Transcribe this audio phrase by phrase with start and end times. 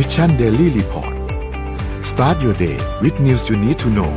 [0.00, 1.14] Mission Daily Report
[2.10, 4.12] start your day with news you need to know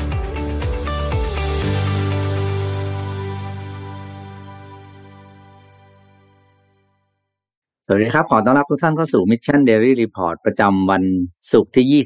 [7.85, 11.03] สวัสดีครับ ขอต้อนรับทุกท่านเข้าสู่ Mission Daily Report ประจำวัน
[11.51, 12.03] ศุกร์ที่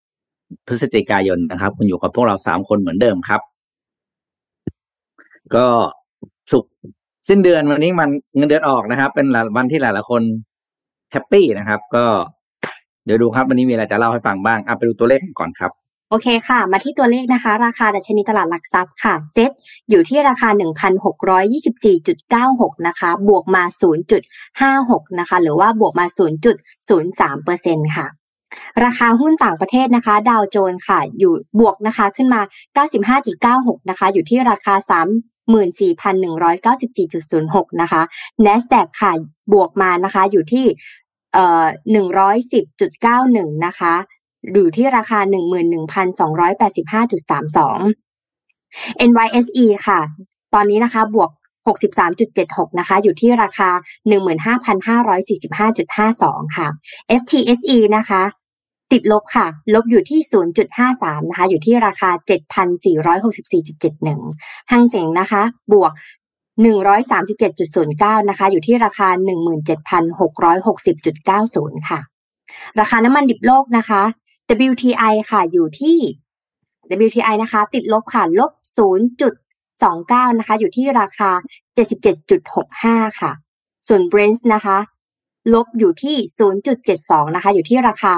[0.00, 3.40] 25 พฤศจิกายนนะครับ คุณอยู่กับพวกเราสามคนเหมือนเดิมครับ
[5.54, 5.66] ก็
[6.52, 6.72] ศุกร์
[7.28, 9.26] สิ้นเดือนวันนี้มันเงินเดือนออกนะครับ เป็น
[9.56, 10.22] วันที่หลายๆคน
[11.12, 12.06] แฮปปี้นะครับ ก็
[13.04, 15.72] เดี๋ยวดูครับวันนี้มีอะไรจะเล่าให้ฟังบ้างอะไปดูตัวเลขก่อนครับ
[16.10, 19.50] โอเคค่ะ มาที่ตัวเลขนะคะ ราคาดัชนีตลาดหลักทรัพย์ค่ะ เซ็ต
[19.90, 20.48] อยู่ที่ราคา
[21.28, 23.62] 1,624.96 นะคะ บวกมา
[24.40, 26.06] 0.56 นะคะ หรือว่าบวกมา
[26.74, 28.06] 0.03เปอร์เซ็นค่ะ
[28.84, 32.40] ราคาหุ้นต่างประเทศนะคะ ดาวโจนส์ค่ะ อยู่บวกนะคะขึ้นมา
[33.16, 34.74] 95.96 นะคะ อยู่ที่ราคา
[35.52, 38.02] 34,194.06 นะคะ
[38.44, 39.12] NASDAQ ค่ะ
[39.52, 40.66] บวกมานะคะ อยู่ที่
[41.34, 43.94] เอ่อหนึ่งร้อยสิบจุดเก้าหนึ่งนะคะ
[44.52, 47.78] อยู่ที่ราคาหนึ่งหมื่นหนึ่งพันสองร้อยแปดสิบห้าจุดสามสอง
[49.10, 50.00] NYSE ค่ะ
[50.54, 51.30] ตอนนี้นะคะบวก
[51.66, 54.72] หกสสิบามจุดเจ็ดหกนะคะ อยู่ที่ราคาหหหหนนนึ่่งมื้้้้าพั
[55.08, 56.66] รอยสี่สิบห้าจุดห้าสองค่ะ
[57.20, 58.22] FTSE นะคะ
[58.92, 60.20] ติดลบค่ะ ลบอยู่ที่
[60.76, 62.10] 0.53 นะคะ อยู่ที่ราคา
[64.00, 65.92] 7,464.71ห้างเสียงนะคะ บวก
[66.58, 69.08] 137.09 นะคะ อยู่ที่ราคา
[70.18, 72.00] 17,660.90 ค่ะ
[72.80, 74.02] ราคาน้ำมันดิบโลกนะคะ
[74.70, 75.98] WTI ค่ะ อยู่ที่
[77.06, 78.52] WTI นะคะ ติดลบค่ะ ลบ
[79.24, 81.30] 0.29 นะคะ อยู่ที่ราคา
[82.24, 83.32] 77.65 ค่ะ
[83.88, 84.78] ส่วน Brent นะคะ
[85.54, 86.16] ลบอยู่ที่
[86.76, 88.12] 0.72 นะคะ อยู่ที่ราคา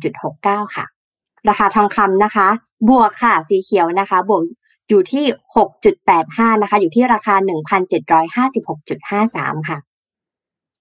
[0.00, 0.84] 84.69 ค่ะ
[1.48, 2.48] ราคาทองคำนะคะ
[2.88, 4.42] บวกค่ะ สีเขียวนะคะ บวก
[4.92, 5.24] อยู่ที่
[5.88, 7.34] 6.85 นะคะ อยู่ที่ราคา
[8.56, 9.78] 1,756.53 ค่ะ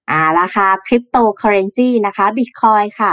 [0.10, 3.12] อ่า ราคาคริปโตเคอเรนซีนะคะบิตคอยค่ะ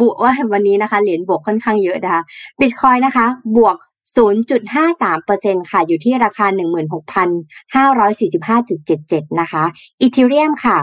[0.00, 2.22] บวกว่าวันนี้นะคะ เหรียญบวกค่อนข้างเยอะนะคะ
[2.60, 3.26] บิตคอยนะคะ
[3.56, 3.76] บวก
[4.16, 9.64] 0.53%ค่ะ อยู่ที่ราคา 16,545.77 นะคะ
[10.00, 10.78] อีเทเรียมค่ะ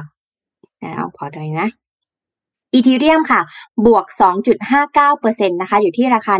[0.79, 1.69] เอาขอดูนะ
[2.73, 3.41] อีเทเรียมค่ะ
[3.85, 4.05] บวก
[4.83, 6.33] 2.59%นะคะ อยู่ที่ราคา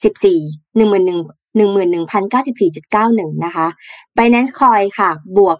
[0.00, 3.66] 11,914 1 1 11,094.91 นะคะ
[4.16, 5.56] Binance Coin ค่ะ บวก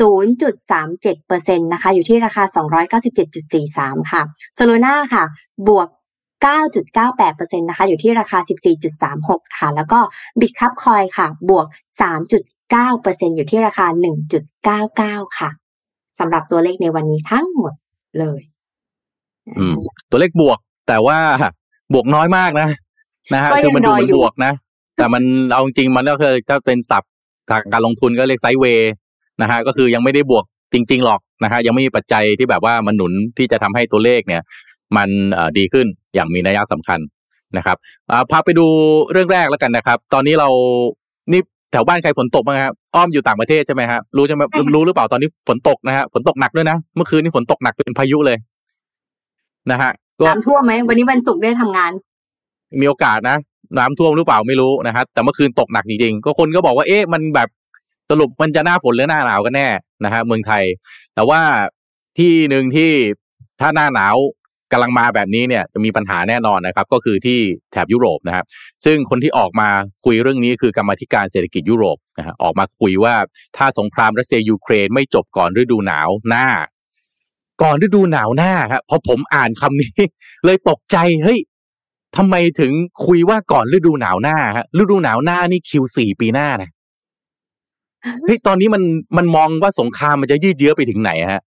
[0.00, 2.44] 0.37%นะคะ อยู่ที่ราคา
[3.22, 4.22] 297.43 ค่ะ
[4.58, 5.24] Solana ค่ะ
[5.68, 5.88] บวก
[6.44, 8.38] 9.98%นะคะอยู่ที่ราคา
[8.98, 9.98] 14.36 ค่ะ แล้วก็
[10.40, 11.66] Bitcup Coin ค่ะ บวก
[12.60, 13.86] 3.9%อยู่ที่ราคา
[14.62, 15.50] 1.99 ค่ะ
[16.18, 17.72] สำหรับตัวเลขในวันนี้ทั้งหมด
[18.18, 18.40] เลย
[19.58, 19.74] อืม
[20.10, 21.18] ตัวเลขบวก แต่ว่า
[21.92, 22.68] บวกน้อยมากนะ
[23.34, 24.52] นะฮะคือมันดูมันบวกนะ
[24.96, 25.22] แต่มัน
[25.52, 27.10] เอาจริงมันก็คือถ้าเป็นศัพท์
[27.50, 28.92] ทางการลงทุนก็เรียกไซด์เวย์
[29.42, 30.44] นะฮะก็คือยังไม่ได้บวก
[30.74, 34.42] จริง ๆ หรอกนะฮะยังไม่มีปัจจัยที่แบบว่ามันหนุนที่จะทำให้ตัวเลขเนี่ย
[34.96, 35.08] มัน
[35.58, 37.00] ดีขึ้นอย่างมีนัยสำคัญ
[37.56, 37.76] นะครับ
[38.30, 38.66] พาไปดู
[39.12, 40.48] เรื่องแรกแล้วกันนะครับ ตอนนี้เรา
[41.32, 41.40] นี่
[41.72, 44.42] แถวบ้านใครฝนตกบ้างครับอ้อมอยู่ต่างประเทศใช่ไหมครับรู้ใช่ไหม
[44.74, 48.38] รู้หรือเปล่าตอนนี้ฝนตกนะฮะฝนตกหนักด้วยนะเมื่อคืนนี้ฝนตกหนักเป็นพายุเลย
[49.70, 49.90] นะฮะ
[50.26, 51.92] น้ำท่วมไหมวันนี้วันศุกร์ได้ทำงาน
[52.80, 53.36] มีโอกาสนะ
[53.78, 57.48] น้ำท่วมหรือเปล่าไม่รู้นะฮะแต่เมื่อคืนตกหนักจริงๆก็คนก็บอกว่าเอ๊ะมันแบบ
[58.10, 59.68] สรุปมันจะหน้าฝนหรือหน้าหนาวกันแน่
[60.04, 60.64] นะฮะเมืองไทย
[61.14, 61.40] แต่ว่า
[62.18, 62.90] ที่หนึ่งที่
[63.60, 64.16] ถ้าหน้าหนาว
[64.72, 67.38] กำลังมาแบบนี้เนี่ยจะมีปัญหาแน่นอนนะครับ ก็คือที่
[67.72, 68.44] แถบยุโรปนะครับ
[68.84, 69.68] ซึ่งคนที่ออกมา
[70.04, 73.14] คุยเรื่องนี้คือกรรมธิการเศรษฐกิจยุโรปนะฮะออกมาคุยว่า
[73.56, 76.46] ถ้าสงครามรัสเซียยูเครนไม่จบก่อนฤดูหนาวหน้า
[77.62, 80.00] ก่อนฤดูหนาวหน้าครับพอผมอ่านคำนี้
[80.44, 81.38] เลยตกใจเฮ้ย
[82.16, 82.72] ทำไมถึง
[83.06, 86.70] คุยว่าก่อนฤดูหนาวหน้าฮะฤดูหนาวหน้านี่คิวสี่ปีหน้านะ
[88.24, 88.82] เฮ้ยตอนนี้มัน
[89.16, 91.42] มันมองว่าสงครามมันจะยืดเยื้อไปถึงไหนฮะ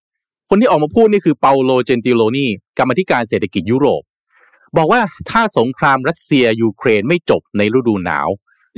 [0.50, 2.46] คนที่ออกมาพูดนี่คือเปาโลเจนติโลนี
[2.78, 4.02] กรรมธิการเศรษฐกิจยุโรป
[4.78, 8.28] บอกว่าถ้าสงครามรัสเซียยูเครนไม่จบในฤดูหนาว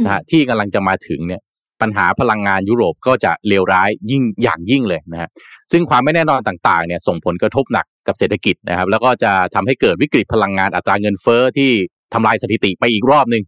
[0.03, 1.41] นะฮะที่กำลังจะมาถึงเนี่ย
[1.81, 5.29] ปัญหาพลังงานยุโรปก็จะเลวร้ายยิ่งอย่างยิ่งเลยนะฮะ
[5.71, 11.71] ซึ่งความไม่แน่นอนต่างๆ เนี่ย ส่งผลกระทบหนัก กับเศรษฐกิจนะครับ แล้วก็จะทำให้เกิดวิกฤตพลังงานอัตราเงินเฟ้อที่
[12.13, 13.43] ทำลายสถิติไปอีกรอบหนึ่ง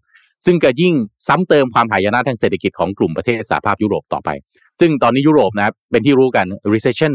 [0.45, 0.93] ซึ่งก็ยิ่ง
[1.27, 4.29] ซ้ำเติมความหายนะทางเศรษฐกิจของกลุ่มประเทศสหภาพยุโรปต่อไป
[4.79, 7.13] ซึ่งตอนนี้ยุโรปนะเป็นที่รู้กัน recession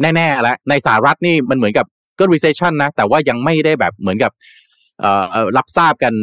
[0.00, 1.86] แน่ๆแล้วในสหรัฐนี่มันเหมือนกับ
[2.18, 4.32] ก็ recession นะ แต่ว่ายังไม่ได้แบบเหมือนกับ
[5.56, 6.14] รับทราบกัน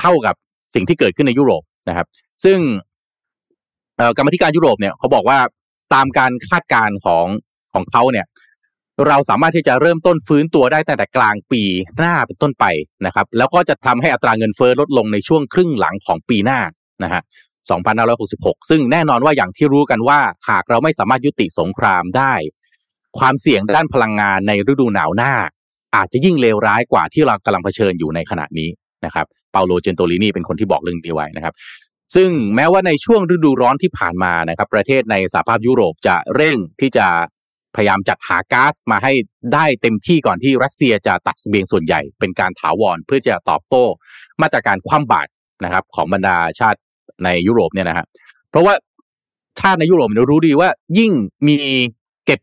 [0.00, 0.34] เท่ากับ
[0.74, 2.06] สิ่งที่เกิดขึ้นในยุโรปนะครับ
[2.44, 2.58] ซึ่ง
[4.16, 5.38] กรรมธิการยุโรปเนี่ยเขาบอกว่า
[5.94, 7.26] ตามการคาดการณ์ของ
[7.74, 8.26] ของเขาเนี่ย
[9.08, 11.62] เราสามารถที่จะเริ่มต้นฟื้นตัวได้ตั้งแต่กลางปี
[11.98, 12.64] หน้าเป็นต้นไป
[13.06, 16.60] นะครับแล้วก็จะทำให้อัตราเงินเฟ้อลดลงในช่วงครึ่งหลังของปีหน้า
[17.04, 17.22] นะฮะ
[17.94, 20.20] 2566 ซึ่งแน่นอนว่าอย่างที่รู้กันว่า
[20.50, 22.34] หากเราไม่สามารถยุติสงครามได้
[23.18, 25.32] ความเสี่ยงด้านพลังงานในฤดูหนาวหน้า
[25.96, 28.68] อาจจะยิ่งเลวร้ายกว่าที่เรากำลังเผชิญอยู่ในขณะนี้
[29.04, 31.54] นะครับเปาโลเจนโตลินีเป็นคนที่บอกเรื่องนี้ไว้นะครับ
[32.14, 37.06] ซึ่งแม้ว่าในช่วงฤดูร้อนที่ผ่านมานะครับ ประเทศในสหภาพยุโรปจะเร่งที่จะ
[37.76, 39.12] พยายามจัดหาก๊าซมาให้
[39.54, 43.84] ได้เต็มที่ก่อนที่รัสเซียจะตัดเสบียงส่วนใหญ่เป็นการถาวรเพื่อจะตอบโต้
[44.42, 45.30] มาตรการคว่ำบาตร
[45.64, 46.80] นะครับ ของบรรดาชาติ
[47.24, 48.06] ในยุโรปเนี่ยนะฮะ
[48.50, 48.74] เพราะว่า
[49.60, 50.68] ชาติในยุโรปเนี่ยรู้ดีว่า
[50.98, 51.12] ยิ่ง
[51.46, 51.56] มี
[52.26, 52.40] เก็บ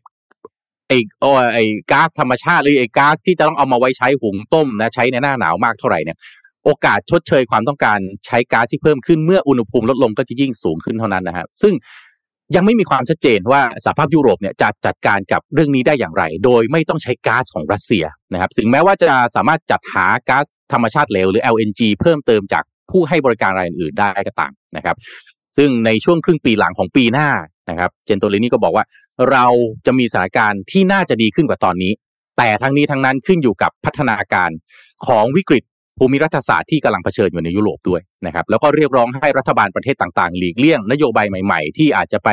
[0.88, 6.18] ไอ้โอไอ้ก๊าซธรรมชาติหรือไอ้ก๊าซที่จะต้องเอามาไว้ใช้หุงต้มนะใช้ในหน้าหนาวมากเท่าไหร่เนี่ย
[6.64, 11.74] โอกาสชดเชยความต้องการใช้ก๊าซที่เพิ่มขึ้นเมื่ออุณหภูมิลดลงก็จะยิ่งสูงขึ้นเท่านั้นนะครับซึ่ง
[12.56, 24.96] ยังไม่มีความชัดเจนว่าสหภาพยุโรปเนี่ยจะจัดการกับเรื่องนี้ได้อย่างไร โดยไม่ต้องใช้ก๊าซของรัสเซียนะครับถึงแม้ว่าจะสามารถจัดหาก๊าซธรรมชาติเหลวหรือ LNG เพิ่มเติมจากผู้ให้บริการรายอื่นได้ก็ตามนะครับ
[25.56, 27.28] ซึ่งในช่วงครึ่งปีหลังของปีหน้า
[27.70, 28.84] นะครับ เจนโตลินีก็บอกว่า
[29.30, 29.46] เรา
[29.86, 31.92] จะมีสถานการณ์ที่น่าจะดีขึ้นกว่าตอนนี้
[32.38, 34.50] แต่ทั้งนี้ทั้งนั้นขึ้นอยู่กับพัฒนาการ
[35.06, 35.64] ของวิกฤต
[35.98, 42.30] ภูมิรัฐศาสตร์ที่กำลังเผชิญอยู่ในยุโรปด้วยนะครับแล้วก็เรียกร้องให้รัฐบาลประเทศต่างๆ หลีกเลี่ยงนโยบายใหม่ๆ ที่อาจจะไป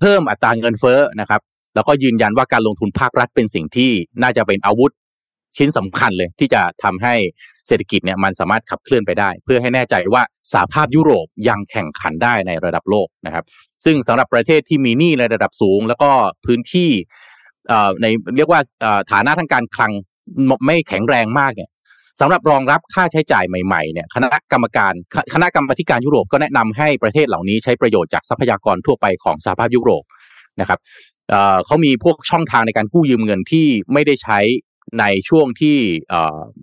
[0.00, 1.40] เพิ่มอัตราเงินเฟ้อนะครับ
[1.74, 3.90] แล้วก็ยืนยันว่าการลงทุนภาครัฐเป็นสิ่งที่
[4.22, 4.92] น่าจะเป็นอาวุธ
[5.56, 7.14] ชิ้นสำคัญเลยที่จะทำให้
[7.66, 10.22] เศรษฐกิจเนี่ยมันสามารถขับเคลื่อนไปได้ เพื่อให้แน่ใจว่า
[10.52, 13.44] สหภาพยุโรปยังแข่งขันได้ในระดับโลกนะครับ
[13.84, 16.10] ซึ่งสำหรับประเทศที่มีหนี้ในระดับสูง แล้วก็
[16.46, 16.90] พื้นที่
[18.02, 18.60] ในเรียกว่า
[19.12, 19.92] ฐานะทางการคลัง
[20.66, 21.70] ไม่แข็งแรงมากเนี่ย
[22.20, 24.92] สำหรับรองรับค่าใช้จ่ายใหม่ๆเนี่ยคณะกรรมการ
[25.34, 30.04] คณะกรรมการยุโรปก็แนะนำให้ประเทศเหล่านี้ใช้ประโยชน์จากทรัพยากรทั่วไปของสหภาพยุโรป
[30.60, 30.78] นะครับ
[31.66, 34.38] เขามีพวกช่องทางในการกู้ยืมเงินที่ไม่ได้ใช้
[35.00, 35.76] ในช่วงที่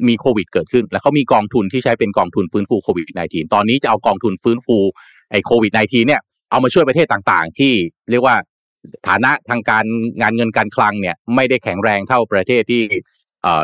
[0.08, 4.78] มีโควิดเกิดขึ้น แล้วเขามีกองทุนที่ใช้เป็นกองทุนฟื้นฟูโควิด -19 ตอนนี้จะเอากองทุนฟื้นฟู
[5.32, 7.74] ไอ้โควิด -19 เนี่ยเอามาช่วยประเทศต่างๆ ที่
[8.12, 8.36] เรียกว่า
[9.08, 9.86] ฐานะทางการ
[10.22, 12.84] งานเงินการคลังเนี่ยไม่ได้แข็งแรงเท่าประเทศที่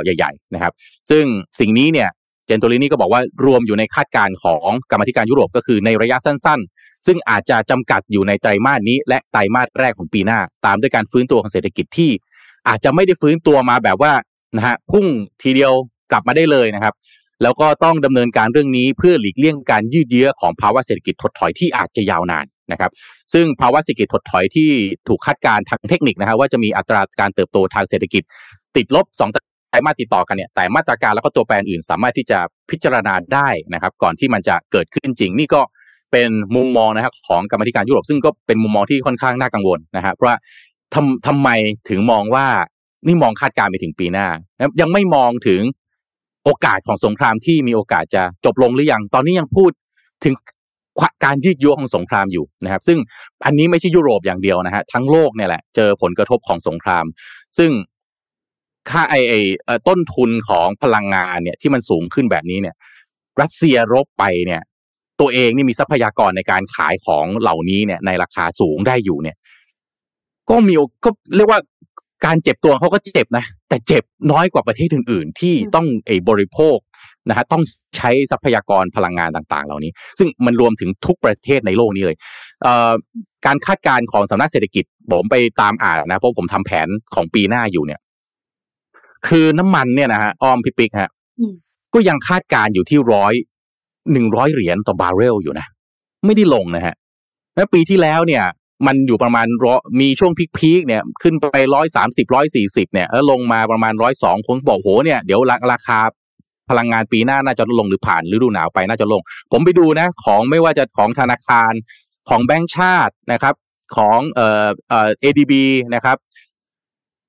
[0.03, 0.73] ใหญ่ ๆ นะครับ
[1.09, 1.25] ซึ่ง
[1.59, 2.09] สิ่งนี้เนี่ย
[2.47, 12.11] เจนโตลินีก็บอกว่ารวมอยู่ในคาดการณ์ของกรรมธิการยุโรปก็คือในระยะสั้น ๆ ซึ่งอาจจะจำกัดอยู่ในไตรมาสนี้ และไตรมาสแรกของปีหน้า ตามด้วยการฟื้นตัวของเศรษฐกิจที่
[12.67, 14.13] อาจจะไม่ได้ฟื้นตัวมาแบบว่า
[14.57, 15.05] นะฮะพุ่ง
[15.43, 15.71] ทีเดียว
[16.11, 16.93] กลับมาได้เลยนะครับ
[17.43, 22.91] แล้วก็ต้องดำเนินการเรื่องนี้เพื่อหลีกเลี่ยงการยืดเยื้อของภาวะเศรษฐกิจถดถอยที่อาจจะยาวนานนะครับ
[23.33, 24.69] ซึ่งภาวะเศรษฐกิจถดถอยที่
[25.07, 28.23] ถูกคาดการทางเทคนิคนะครับว่าจะมีอัตราการเติบโตทางเศรษฐกิจ
[28.75, 32.39] ติดลบ2ไรมาสติดต่อกันเนี่ยแต่มาตรการแล้วก็ตัวแปรอื่นสามารถที่จะ
[32.69, 35.61] พิจารณาได้นะครับ ก่อนที่มันจะเกิดขึ้นจริง นี่ก็
[36.11, 40.37] เป็นมุมมองนะครับของกรรมธิการยุโรปซึ่งก็เป็นมุมมองที่ค่อนข้างน่ากังวลนะครับเพราะว่า
[40.93, 41.49] ทำทำไม
[41.89, 42.45] ถึงมองว่า
[43.07, 44.27] นี่มองคาดการณ์ไปถึงปีหน้า
[44.81, 45.61] ยังไม่มองถึง
[46.43, 49.71] โอกาสของสงครามที่มีโอกาสจะจบลงหรือยัง ตอนนี้ยังพูด
[50.23, 50.33] ถึง
[51.25, 52.97] การยืดยุของสงครามอยู่นะครับ ซึ่ง
[53.45, 57.05] อันนี้ไม่ใช่ยุโรปอย่างเดียวนะฮะทั้งโลกเนี่ยแหละเจอผลกระทบของสงคราม
[57.57, 57.71] ซึ่ง
[58.89, 59.33] ค่าไอไอ
[59.87, 62.75] ต้นทุนของพลังงานเนี่ยที่มันสูงขึ้นแบบนี้เนี่ย
[63.41, 64.61] รัสเซียรบไปเนี่ย
[65.19, 69.35] ตัวเองนี่มีทรัพยากรในการขายของเหล่านี้เนี่ย ในราคาสูงได้อยู่เนี่ย
[70.49, 70.73] ก็มี
[71.03, 71.59] ก็เรียกว่า
[72.25, 76.77] การเจ็บตัวเขาก็เจ็บนะ แต่เจ็บน้อยกว่าประเทศอื่น ๆ ที่ต้องไอบริโภค
[77.29, 77.63] นะฮะต้อง
[77.97, 82.17] ใช้ทรัพยากรพลังงานต่าง ๆ เหล่านี้ ซึ่งมันรวมถึงทุกประเทศในโลกนี้เลย
[82.63, 87.99] เการคาดการณ์ของสำนักเศรษฐกิจผมไปตามอ่านนะเพราะผมทำแผนของปีหน้าอยู่เนี่ย
[89.27, 91.09] คือน้ำมันเนี่ยนะฮะอ้อมพิปิกฮะ
[91.93, 93.33] ก็ยังคาดการอยู่ที่ร้อย
[94.11, 95.65] หนึ่งร้อยเหรียญต่อบาร์เรลอยู่นะ
[96.25, 96.95] ไม่ได้ลงนะฮะ
[97.55, 98.43] แล้วปีที่แล้วเนี่ย
[98.87, 99.65] มันอยู่ประมาณร
[100.01, 105.39] มีช่วงพีคๆเนี่ย ขึ้นไปร้อยสามสิบร้อยสี่สิบเนี่ยแล้วลงมาประมาณร้อยสองคนบอกโหเนี่ยเดี๋ยว
[105.73, 105.99] ราคา
[106.69, 111.73] พลังงานปีหน้าน่าจะลงหรือผ่านฤดูหนาวไปน่าจะลง ผมไปดูนะ ของไม่ว่าจะของธนาคาร
[112.29, 113.55] ของแบงก์ชาตินะครับ
[113.95, 115.53] ของเอ่อเอ่อ ADB
[115.95, 116.17] นะครับ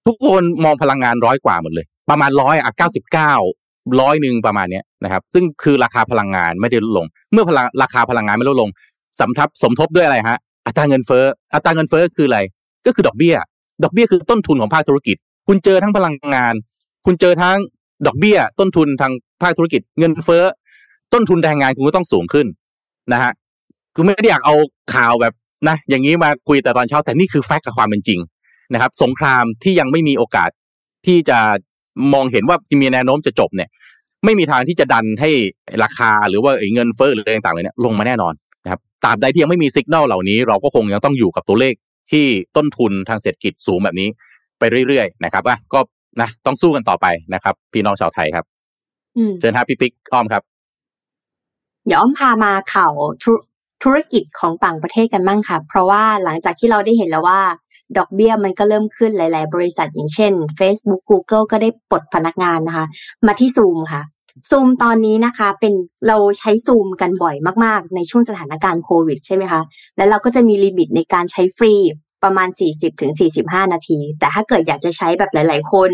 [0.06, 3.32] ทุกคนมองพลังงานร้อยกว่าหมดเลย ประมาณร้อยอะเก้าสิบเก้า
[4.00, 8.70] ร้อยหนึ่งประมาณเนี้ยนะครับ ซึ่งคือราคาพลังงานไม่ได้ลดลง เมื่อพลังราคาพลังงานไม่ลดลง
[9.20, 12.38] สำทับสมทบด้วยอะไรฮะ อัตราเงินเฟ้ออัตราเงินเฟ้อคืออะไร
[12.86, 13.34] ก็คือดอกเบี้ย
[13.84, 15.16] ดอกเบี้ยคือต้นทุนของภาคธุรกิจ
[15.48, 16.54] คุณเจอทั้งพลังงาน
[17.06, 17.56] คุณเจอทั้ง
[18.06, 20.44] ดอกเบี้ย ต้นทุนทางภาคธุรกิจ เงินเฟ้อ
[21.12, 22.46] ต้นทุนแรงงานคุณก็ต้องสูงขึ้น
[23.12, 23.32] นะฮะ
[23.94, 24.54] คือไม่ได้อยากเอา
[24.94, 25.32] ข่าวแบบ
[25.68, 28.18] นะ อย่างนี้มาคุยแต่ตอนเช้าแต่นี่คือแฟกต์กับความเป็นจริง
[28.75, 30.50] นะครับ สงครามที่ยังไม่มีโอกาส
[31.06, 31.38] ที่จะ
[32.14, 33.68] มองเห็นว่ามีแนวโน้มจะจบเนี่ย
[34.25, 35.30] ไม่มีทางที่จะดันให้
[35.82, 38.35] ราคาหรือว่าเงินเฟ้อหรืออะไรต่างๆเลยเนี่ยลงมาแน่นอน
[39.04, 41.75] ตราบใดที่ยังไม่มีสัญญาณเหล่านี้ เราก็คงยังต้องอยู่กับตัวเลข
[42.11, 44.08] ที่ต้นทุนทางเศรษฐกิจสูงแบบนี้
[44.58, 45.80] ไปเรื่อยๆนะครับอะก็
[46.20, 48.44] นะต้องสู้กันต่อไปนะครับ พี่น้องชาวไทยครับ
[49.38, 50.42] เชิญครับพี่ปิ๊กอ้อมครับ
[51.87, 52.92] เดี๋ยวอ้อมพามาข่าว
[53.82, 57.40] ธุรกิจของต่างประเทศกันบ้างค่ะ เพราะว่าหลังจากที่เราได้เห็นแล้วว่า
[57.98, 62.86] ดอกเบี้ยมันก็เริ่มขึ้นหลาย ๆ บริษัทอย่างเช่น Facebook Google ก็ได้ปลดพนักงานนะคะ
[63.26, 64.02] มาที่ซูมค่ะ
[64.50, 65.74] ซูมตอนนี้นะคะเป็น
[66.08, 69.60] เราใช้ซูมกันบ่อยมาก ๆ ในช่วงสถานการณ์โควิดใช่ไหมคะ
[69.96, 71.74] แล้วเราก็จะมีลิมิตในการใช้ฟรี
[72.24, 73.12] ประมาณ 40ถึง
[73.42, 75.90] 45 นาที แต่ถ้าเกิดอยากจะใช้แบบหลาย ๆ คน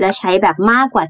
[0.00, 1.04] และใช้แบบมากกว่า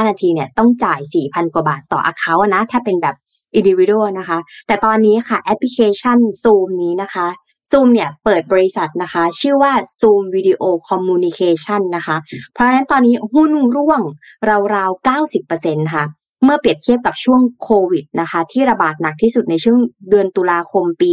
[0.00, 3.16] 45 นาทีเนี่ยต้องจ่าย 4,000 กว่าบาทต่อ account นะ ถ้าเป็นแบบ
[3.58, 7.26] individual นะคะ แต่ตอนนี้ค่ะแอปพลิเคชัน Zoom นี้นะคะ
[7.70, 12.16] Zoom เนี่ยเปิดบริษัทนะคะ ชื่อว่า Zoom Video Communication นะคะ
[12.52, 14.00] เพราะฉะนั้นตอนนี้หุ้นร่วง
[14.74, 15.08] ราวๆ
[15.46, 16.04] 90%ค่ะ
[16.44, 19.78] เมื่อเปรียบเทียบกับช่วงโควิดนะคะ ที่ระบาดหนักที่สุดในช่วง
[20.10, 21.12] เดือนตุลาคมปี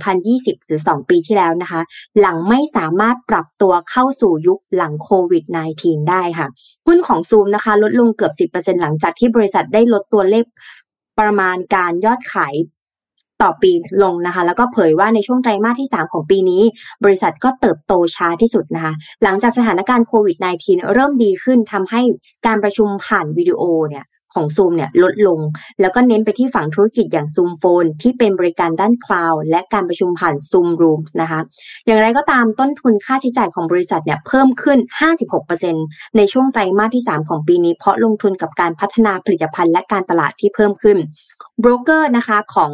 [0.00, 1.80] 2020 หรือ 2 ปีที่แล้วนะคะ
[2.20, 5.44] หลังไม่สามารถปรับตัวเข้าสู่ยุคหลังโควิด
[5.76, 6.48] -19 ได้ค่ะ
[6.86, 10.44] หุ้นของซูมนะคะ ลดลงเกือบ 10%หลังจากที่บริษัทได้ลดตัวเลข
[11.20, 12.54] ประมาณการยอดขาย
[13.42, 16.62] ต่อปีลงนะคะ แล้วก็เผยว่าในช่วงไตรมาสที่ 3 ของปีนี้
[17.04, 18.92] บริษัทก็เติบโตช้าที่สุดนะคะ
[19.22, 22.00] หลังจากสถานการณ์โควิด -19 เริ่มดีขึ้นทำให้
[22.46, 25.40] การประชุมผ่านวิดีโอเนี่ยของ Zoom เนี่ยลดลง
[25.80, 31.40] แล้วก็เน้นไปที่ฝั่งธุรกิจอย่าง Zoom Phone ที่เป็นบริการด้านคลาวด์และการประชุมผ่าน Zoom Rooms นะคะ
[31.86, 34.78] อย่างไรก็ตามต้นทุนค่าใช้จ่ายของบริษัทเนี่ยเพิ่มขึ้น
[35.48, 40.98] 56%ในช่วงไตรมาสที่ 3 ของปีนี้ เพราะลงทุนกับการพัฒนาผลิตภัณฑ์และการตลาดที่เพิ่มขึ้น
[41.60, 42.72] โบรกเกอร์นะคะของ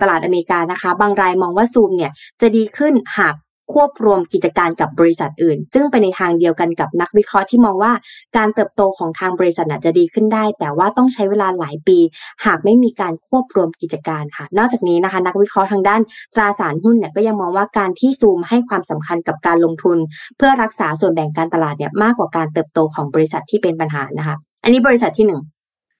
[0.00, 3.34] ตลาดอเมริกานะคะ บางรายมองว่าซูมเนี่ยจะดีขึ้นหาก
[3.74, 7.92] ควบรวมกิจการกับบริษัทอื่น ซึ่งไปในทางเดียวกันกับนักวิเคราะห์ที่มองว่า
[8.36, 11.98] การเติบโตของทางบริษัทจะดีขึ้นได้ แต่ว่าต้องใช้เวลาหลายปี
[12.44, 16.00] หากไม่มีการควบรวมกิจการค่ะ นอกจากนี้นะคะ นักวิเคราะห์ทางด้าน
[16.34, 19.98] ตราสารหุ้นเนี่ยก็ยังมองว่าการที่ซูมให้ความสำคัญกับการลงทุน
[20.36, 25.40] เพื่อรักษาส่วนแบ่งการตลาดเนี่ยมากกว่าการเติบโตของบริษัทที่เป็นปัญหานะคะ อันนี้บริษัทที่หนึ่ง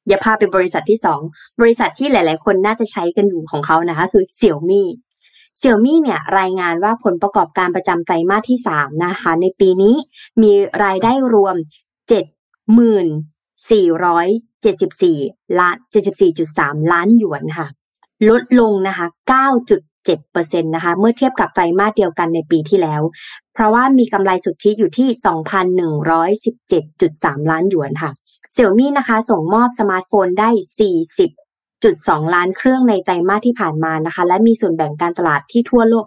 [0.09, 1.21] อย่าพาไปบริษัทที่สอง
[1.61, 4.89] บริษัทที่หลาย ๆ คนน่าจะใช้กันอยู่ของเขานะคะ คือเสี่ยวมี่
[5.59, 9.95] เสี่ยวมี่เนี่ยรายงานว่าผลประกอบการประจำไตรมาสที่สามนะคะ ในปีนี้
[10.43, 10.53] มี
[10.85, 11.57] รายได้รวม
[12.09, 12.25] เจ็ด
[12.75, 13.07] หมื่น
[13.71, 14.27] สี่ร้อย
[14.63, 15.19] เจ็ดสิบสี่
[15.59, 17.67] ล้านเจ็ดสิบสี่จุดสามล้านหยวนค่ะ
[18.29, 23.03] ลดลงนะคะเก้าจุดเจ็ดเปอร์เซ็นตนะคะ เมื่อเทียบกับไตรมาสเดียวกันในปีที่แล้ว
[23.55, 28.11] เพราะว่ามีกำไรสุทธิอยู่ที่สองพันหนึ่งร้อยสิบเจ็ดจุดสามล้านหยวนค่ะ
[28.53, 30.51] Xiaomi นะคะ ส่งมอบสมาร์ทโฟนได้
[31.43, 36.05] 40.2 ล้านเครื่องในไตรมาสที่ผ่านมานะคะ และมีส่วนแบ่งการตลาดที่ทั่วโลก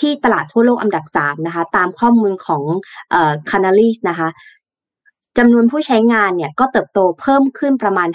[0.00, 2.62] ที่ตลาดทั่วโลกอันดับ3นะคะ ตามข้อมูลของ
[3.10, 4.28] เอ่อ Canalys นะคะ
[5.38, 8.08] จำนวนผู้ใช้งานเนี่ยก็เติบโตเพิ่มขึ้นประมาณ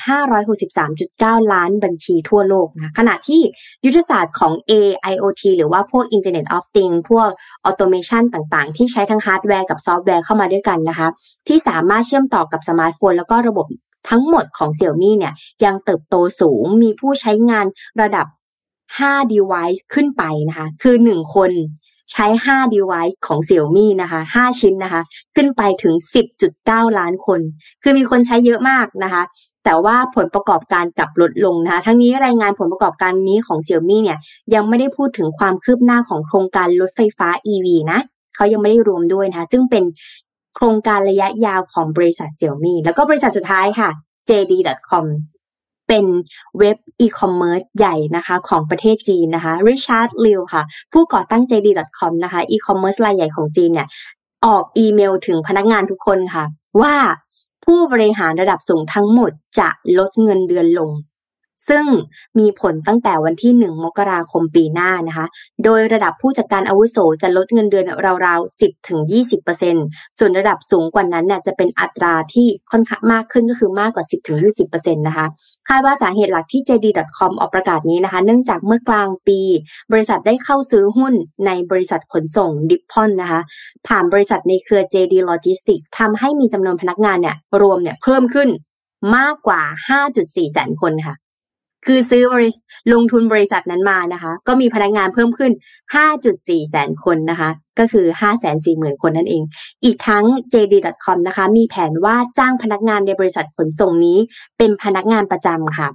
[0.74, 3.42] 563.9 ล้านบัญชีทั่วโลกนะขณะที่
[3.86, 7.30] ยุทธศาสตร์ของ AIoT หรือว่าพวก Internet of Things พวก
[7.70, 11.08] Automation ต่างๆ ที่ใช้ทั้งฮาร์ดแวร์กับซอฟต์แวร์เข้ามาด้วยกันนะคะ
[11.48, 13.66] ที่สามารถเชื่อมต่อกับสมาร์ทโฟนแล้วก็ระบบ
[14.10, 15.34] ทั้งหมดของ Xiaomi เนี่ย
[15.66, 17.66] ยังเติบโตสูงมีผู้ใช้งาน
[18.02, 18.28] ระดับ
[19.00, 21.52] 5 device ขึ้นไปนะคะ คือ 1 คน
[22.12, 25.02] ใช้ 5 device ของ Xiaomi นะคะ 5 ชิ้นนะคะ
[25.36, 25.94] ขึ้นไปถึง
[26.48, 27.40] 10.9 ล้านคน
[27.84, 29.24] คือมีคนใช้เยอะมากนะคะ
[29.66, 34.20] แต่ว่าผลประกอบการกลับลดลงนะคะ ทั้งนี้รายงานผลประกอบการนี้ของ Xiaomi เนี่ย
[34.54, 38.00] ยังไม่ได้พูดถึงความคืบหน้าของโครงการรถไฟฟ้า EV นะ
[38.36, 39.84] เขายังไม่ได้รวมด้วยนะคะ ซึ่งเป็น
[40.56, 43.90] โครงการระยะยาวของบริษัท Xiaomi แล้วก็บริษัทสุดท้ายค่ะ
[44.30, 45.06] JD.com
[45.88, 46.06] เป็น
[46.60, 50.64] เว็บอีคอมเมิร์ซใหญ่นะคะของประเทศจีนนะคะ Richard Liu ค่ะ
[50.94, 53.88] ผู้ก่อตั้ง JD.com นะคะอีคอมเมิร์ซรายใหญ่ของจีนเนี่ย
[54.46, 56.46] ออกอีเมลถึงพนักงานทุกคนค่ะ
[56.82, 56.96] ว่า
[57.66, 60.90] ผู้บริหารระดับสูงทั้งหมดจะลดเงินเดือนลง
[61.70, 61.86] ซึ่ง
[62.40, 65.26] มีผลตั้งแต่วันที่ 1 มกราคมปีหน้านะคะ
[65.64, 67.86] โดยระดับผู้จัดการอาวุโสจะลดเงินเดือน
[68.26, 68.60] ราวๆ
[69.40, 74.06] 10-20%ส่วนระดับสูงกว่านั้นเนี่ยจะเป็นอัตราที่ค่อนข้างมากขึ้นก็คือมากกว่า
[74.52, 75.28] 10-20%นะคะ
[75.70, 79.40] คาดว่าสาเหตุหลักที่ JD.com ออกประกาศนี้นะคะ เนื่องจากเมื่อกลางปี
[79.92, 81.14] บริษัทได้เข้าซื้อหุ้น
[81.46, 83.42] ในบริษัทขนส่งดิปพอนนะคะ
[83.88, 88.50] ผ่านบริษัทในเครือ JD Logistics ทำให้มีจำนวนพนักงานเนี่ยรวมเนี่ยเพิ่มขึ้น
[89.18, 89.62] มากกว่า
[90.08, 91.16] 5.4 แสนคนค่ะ
[91.86, 92.52] คือซื้อบริ
[92.94, 95.52] ลงทุนบริษัทนั้นมานะคะ ก็มีพนักงานเพิ่มขึ้น
[96.12, 97.50] 5.4 แสนคนนะคะ
[97.80, 98.06] ก็คือ
[98.54, 99.44] 540,000 คนนั่นเอง
[99.84, 104.18] อีกทั้ง JD.com นะคะ มีแผนว่าจ้างพนักงานในบริษัทขนส่งนี้
[104.58, 105.88] เป็นพนักงานประจำค่ะ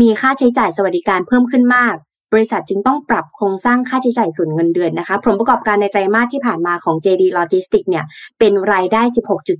[0.00, 1.96] มีค่าใช้จ่ายสวัสดิการเพิ่มขึ้นมาก
[2.32, 8.04] บริษัทจึงต้องปรับโครงสร้างค่าใช้จ่ายส่วนเงินเดือนนะคะ ผลประกอบการในไตรมาสที่ผ่านมาของ JD Logistics เนี่ย
[8.38, 9.02] เป็นรายได้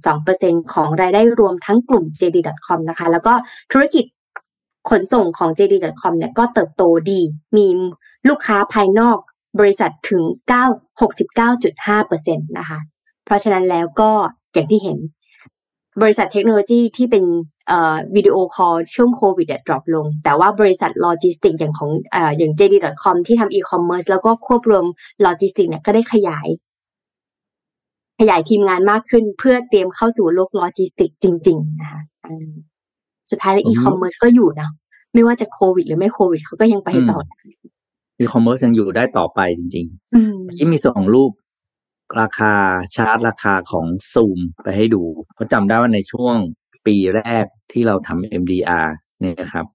[0.07, 3.33] 16.2%ของรายได้รวมทั้งกลุ่ม JD.com นะคะ แล้วก็
[3.73, 4.04] ธุรกิจ
[4.90, 7.21] ขนส่งของ JD.com เนี่ยก็เติบโตดี
[7.57, 7.66] มี
[8.28, 9.18] ลูกค้าภายนอก
[9.61, 12.78] บริษัทถึง 9 69.5%นะคะ
[13.25, 14.11] เพราะฉะนั้นแล้วก็
[14.52, 14.99] อย่างที่เห็น
[16.02, 17.25] บริษัทเทคโนโลยีที่เป็น
[18.15, 24.85] video call ช่วงโควิดเนี่ย drop ลง แต่ว่าบริษัทโลจิสติกอย่างของออย่าง JD.com ที่ทำอีคอมเมิร์ซแล้วก็ควบรวม
[25.23, 26.49] โลจิสติกเนี่ยก็ได้ขยาย
[28.21, 32.00] ขยายทีมงานมากขึ้นเพื่อเตรียมเข้าสู่โลกโลจิสติกจริง ๆ นะคะ
[33.31, 34.69] สุดท้ายแล้วอือีคอมเมิร์ซก็อยู่นะ
[35.13, 37.39] ไม่ว่าจะโควิด หรือไม่โควิดเขาก็ยังไปต่อได้
[38.19, 41.33] อีคอมเมิร์ซยังอยู่ได้ต่อไปจริงอืมๆที่มีส่งรูป
[42.21, 42.55] ราคา
[42.97, 45.03] ชาร์ตราคาของซูมไปให้ดู
[45.35, 46.37] เพราะจำได้ว่าในช่วง
[46.87, 48.87] ปีแรกที่เราทำ MDR
[49.21, 49.67] เนี่ยนะครับ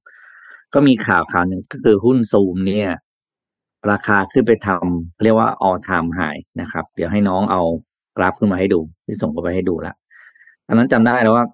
[0.74, 2.90] ก็มีข่าวข่าวหนึ่งก็คือหุ้นซูมเนี่ย
[3.92, 7.62] ราคาขึ้นไปทำเรียกว่า all time high นะครับ เดี๋ยวให้น้องเอา
[8.18, 9.94] กราฟขึ้นมาให้ดู ที่ส่งกันไปให้ดูละ
[10.68, 11.46] อันนั้นจำได้แล้วว่า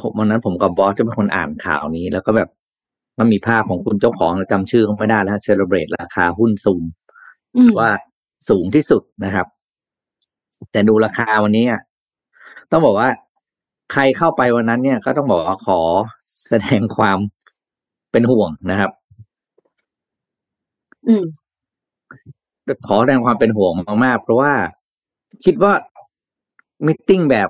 [0.00, 2.48] ผมวันนั้นผมกับบอสจะเป็นคนอ่านข่าวนี้ แล้วก็แบบ
[3.18, 6.82] มันมีภาพของคุณเจ้าของจำชื่อเขาไม่ได้แล้วเซเลบรตราคาหุ้นซูม
[7.56, 7.90] อืมว่า
[8.48, 9.46] สูงที่สุดนะครับ
[10.72, 11.80] แต่ดูราคาวันนี้อะ
[12.70, 13.08] ต้องบอกว่า
[13.92, 15.80] ใครเข้าไปวันนั้นเนี่ย ก็ต้องบอกว่าขอ
[16.48, 17.18] แสดงความ
[18.12, 18.90] เป็นห่วงนะครับ
[21.08, 21.24] อืม
[22.86, 23.72] ขอแสดงความเป็นห่วง
[24.04, 24.52] มากๆเพราะว่า
[25.44, 25.72] คิดว่า
[26.86, 27.48] มิ팅แบบ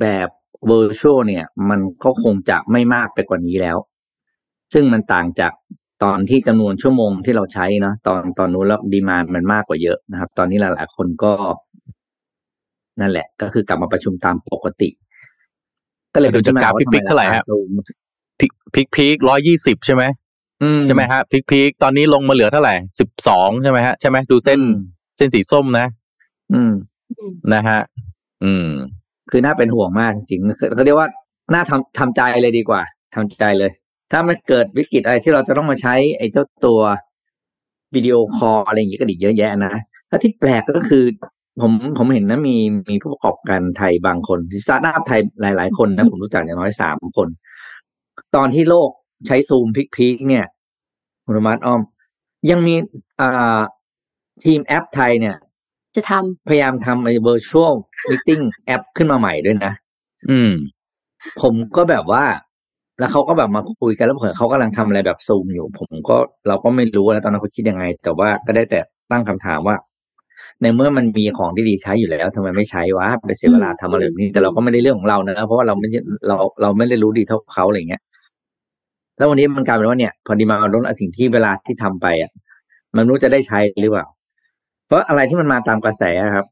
[0.00, 0.28] แบบ
[0.66, 3.76] เวอร์ชวลเนี่ย มันก็คงจะไม่มากไปกว่านี้แล้ว
[4.72, 5.52] ซึ่งมันต่างจาก
[6.04, 11.32] ตอนที่จำนวนชั่วโมงที่เราใช้เนาะตอนตอนนู้นแล้วดีมานมันมากกว่าเยอะนะครับ ตอนนี้หลายๆคนก็
[13.00, 14.88] นั่นแหละ ก็คือกลับมาประชุมตามปกติ
[16.14, 17.78] ก็เลยดูจากกราฟป็นที่มพิกๆเท่าไหร่ฮะว่ทำมคซูม
[18.40, 20.02] พิกพิกพีกร้อยยี่สิบใช่ไหม
[20.62, 24.74] อืมใช่ไหมฮะ peak peak ตอนนี้ลงมาเหลือเท่าไหร่สิบสองใช่ไหมฮะใช่ไหมดูเส้นอืม
[25.16, 25.86] เส้นสีส้มนะ
[26.52, 26.72] อืม
[27.54, 27.80] นะฮะ
[28.44, 28.68] อืม
[29.30, 30.40] คือน่าเป็นห่วงมากจริง
[30.74, 31.08] เขาเรียกว่า
[31.52, 32.82] น่าทำทำใจเลยดีกว่า
[33.14, 33.70] ทำใจเลย
[34.12, 36.80] ถ้ามันเกิดวิกฤตอะไรที่เราจะต้องมาใช้ไอ้เจ้าตัว
[37.94, 39.74] วิดีโอคอลอะไรอย่างเงี้ยก็อีกเยอะแยะนะ
[40.08, 41.04] แล้วที่แปลกก็คือ
[41.60, 42.56] ผมผมเห็นนะมี
[42.90, 47.28] มีผู้ประกอบการไทยบางคนที่สตาร์ทอัพไทยหลาย ๆ คนนะผมรู้จักอย่างน้อยสามคน
[48.36, 48.90] ตอนที่โลก
[49.26, 49.66] ใช้ซูม
[49.96, 50.44] พิกๆเนี่ย
[51.24, 51.80] คุณมัสอ้อม
[52.50, 52.74] ยังมี
[53.20, 53.60] อ่า
[54.44, 55.36] ทีมแอปไทยเนี่ย
[55.98, 56.12] จะท
[56.48, 57.74] พยายามทำไอ้ virtual
[58.08, 59.72] meeting แอปขึ้นมาใหม่ด้วยนะ
[60.30, 60.52] อืม
[61.40, 62.24] ผมก็แบบว่า
[62.98, 66.16] แล้วเขาก็แบบมาคุยกันแล้วเผื่อเขากำลังทำอะไรแบบซูมอยู่ ผมก็
[66.48, 68.80] เราก็ไม่รู้นะตอนนั้นเขาคิดยังไง แต่ว่าก็ได้แต่
[69.10, 69.76] ตั้งคำถามว่า
[70.62, 78.02] ในเมื่อมันมีของที่ดีใช้อยู่แล้วทำไมไม่ใช้วะไปเสียเวลาทำอะไรแบบนี้ แต่เราก็ไม่ได้เรื่องของเรานะเพราะว่าเราไม่ใช่เราเราไม่ได้รู้ดีเท่าเขาอะไรเงี้ย
[79.18, 82.30] แล้ววันนี้มันกลายเป็นว่าเนี่ย พอดีมาลดสิ่งที่เวลาที่ทำไปอะ
[82.96, 84.06] มันไม่รู้จะได้ใช้หรือเปล่า
[84.88, 86.02] เพราะอะไรที่มันมาตามกระแส
[86.34, 86.46] ครับ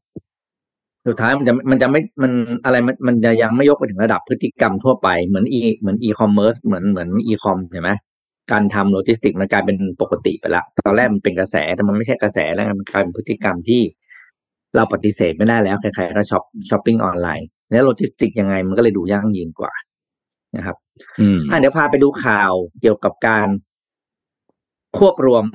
[1.07, 2.31] สุดท้ายมันจะมันจะไม่มัน
[2.65, 7.91] อะไรมันมันจะยังไม่ยกไปถึงระดับพฤติกรรมทั่วไปเหมือนอีเหมือนอีคอมเมิร์ซเหมือนเหมือนอีคอมเห็นไหม
[8.51, 13.81] การทำโลจิสติกมันกลายเป็นปกติไปละตอนแรกมันเป็นกระแสแต่มันไม่ใช่กระแสแล้วมันกลายเป็นพฤติกรรมที่
[14.75, 19.73] เราปฏิเสธไม่ได้แล้วใครๆก็ช็อปช้อปปิ้งออนไลน์แล้วโลจิสติกยังไงมันก็เลยดูยั่งยืนกว่า
[20.55, 20.77] นะครับ
[21.21, 23.47] อืมอะเดี๋ยวพาไปดูข่าวเกี่ยวกับการ
[24.97, 25.45] ควบรวม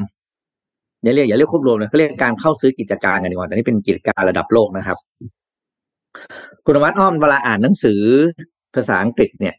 [1.02, 4.98] อย่าเรียกอย่าเรียกควบรวมเลยเขาเรียกการเข้าซื้อกิจการกันดีกว่าแต่นี่เป็นกิจการระดับโลกนะครับ
[6.64, 8.00] คุณวัฒน์อ้อมเวลาอ่านหนังสือ
[8.74, 9.54] ภาษาอังกฤษเนี่ย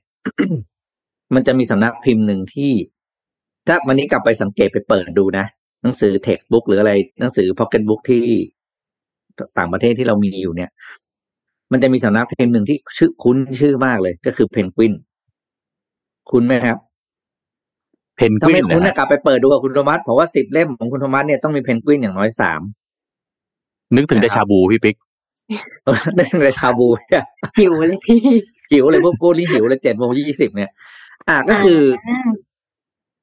[1.36, 2.72] มันจะมีสำนักพิมพ์หนึ่งที่
[3.68, 5.46] ถ้าวันนี้กลับไปสังเกตไปเปิดดูนะ
[5.84, 8.24] หนังสือ textbook หรืออะไรหนังสือ pocket book ที่
[9.58, 10.70] ต่างประเทศที่เรามีอยู่เนี่ย
[11.72, 14.94] มันจะมีสำนักพิมพ์หนึ่งที่ชื่อคุ้นชื่อมากเลย ก็คือเพนกวิน
[16.30, 16.78] คุ้นไหมครับ
[18.15, 22.62] เพนกถ้าไม่คุ้นนะนะฮะกลับไปเปิดดูกับคุณโทมัสเพราะว่าสิบเล่มของคุณโทมัสเนี่ยต้องมีเพนกวินอย่างน้อยสาม
[23.95, 24.95] นึกถึงแต่ชาบูพี่ปิ๊ก
[25.86, 28.19] เออนั่นเลยชาบูเนี่ยหิวเลยพี่
[28.71, 30.71] หิวเลยพวกกูนี่หิวเลยเจ็ดโมงยี่สิบเนี่ย
[31.28, 31.82] อะก็คือ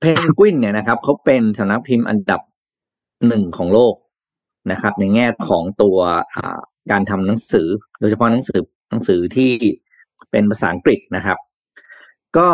[0.00, 2.40] เพนกวินเนี่ยนะครับเขาเป็นสำนักพิมพ์อันดับ
[3.26, 3.94] หนึ่งของโลก
[4.70, 5.98] นะครับ ในแง่ของตัว
[6.34, 6.58] อ่า
[6.90, 7.68] การทำหนังสือ
[8.00, 9.50] โดยเฉพาะหนังสือหนังสือที่
[10.30, 11.38] เป็นภาษาอังกฤษนะครับ
[12.36, 12.46] ก็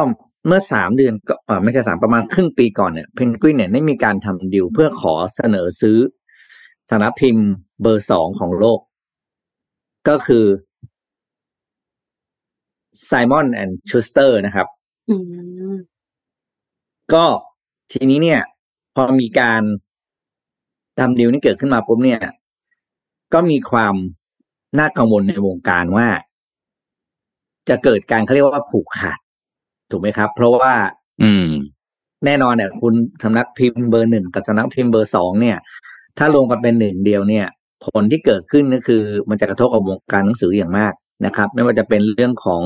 [0.47, 5.99] เมื่อสามเดือนก็อ่าไม่ใช่สามประมาณครึ่งปีก่อนเนี่ยเพนกวินเนี่ยได้มีการทำดีลเพื่อขอเสนอซื้อ
[6.91, 7.47] สำนักพิมพ์
[7.83, 8.81] เบอร์สองของโลก
[10.09, 10.45] ก็คือ
[13.09, 14.67] Simon and Schuster นะครับ
[15.09, 15.17] อื
[15.73, 15.75] ม
[17.13, 17.25] ก็
[17.93, 18.41] ทีนี้เนี่ย
[18.95, 19.63] พอมีการ
[20.99, 22.21] ทำดีลนี้เกิดขึ้นมาปุ๊บเนี่ย
[23.35, 23.95] ก็มีความ
[24.79, 26.09] น่ากังวลในวงการว่า
[27.69, 29.19] จะเกิดการเขาเรียกว่าผูกขาด
[29.90, 30.75] ถูกไหมครับ เพราะว่า
[31.22, 31.46] อืม
[32.25, 35.57] แน่นอนเนี่ย คุณสำนักพิมพ์เบอร์หนึ่งกับสำนักพิมพ์เบอร์สองเนี่ย
[36.18, 37.46] ถ้ารวมกันเป็นหนึ่งเดียวเนี่ย
[37.85, 40.92] ผลที่เกิดขึ้นก็คือ มันจะกระทบกับวงการหนังสืออย่างมาก
[41.27, 42.62] นะครับ ไม่ว่าจะเป็นเรื่องของ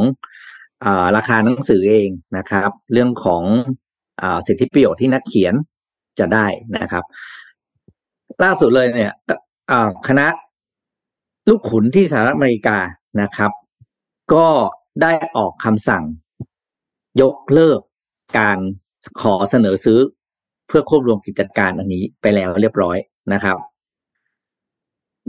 [0.85, 3.43] อาราคาหนังสือเองนะครับ เรื่องของ
[4.23, 5.55] อาสิทธิประโยชน์ที่นักเขียน
[6.19, 6.47] จะได้
[6.79, 7.05] นะครับ
[8.45, 9.35] ล่าสุดเลยเนี่ยก็
[9.71, 10.27] อ่าคณะ
[11.49, 12.79] ลูกขุนที่สหรัฐอเมริกา
[13.21, 13.53] นะครับ
[14.35, 14.47] ก็
[15.03, 16.05] ได้ออกคำสั่ง
[17.23, 17.81] ยกเลิก
[18.39, 18.59] การ
[19.21, 20.01] ขอเสนอซื้อ
[20.67, 22.97] เพื่อควบรวมกิจการอันนี้ไปแล้วเรียบร้อย
[23.33, 23.59] นะครับ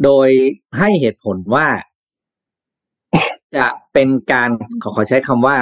[0.03, 0.29] โดย
[0.77, 1.67] ให้เหตุผลว่า
[3.57, 4.49] จะเป็นการ
[4.83, 5.57] ขอขอใช้คำว่า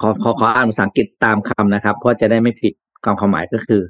[0.00, 2.72] ขอขอขออ่านภาษาอังกฤษตามคำนะครับ เพราะจะได้ไม่ผิด
[3.04, 3.82] ความความหมายก็คือ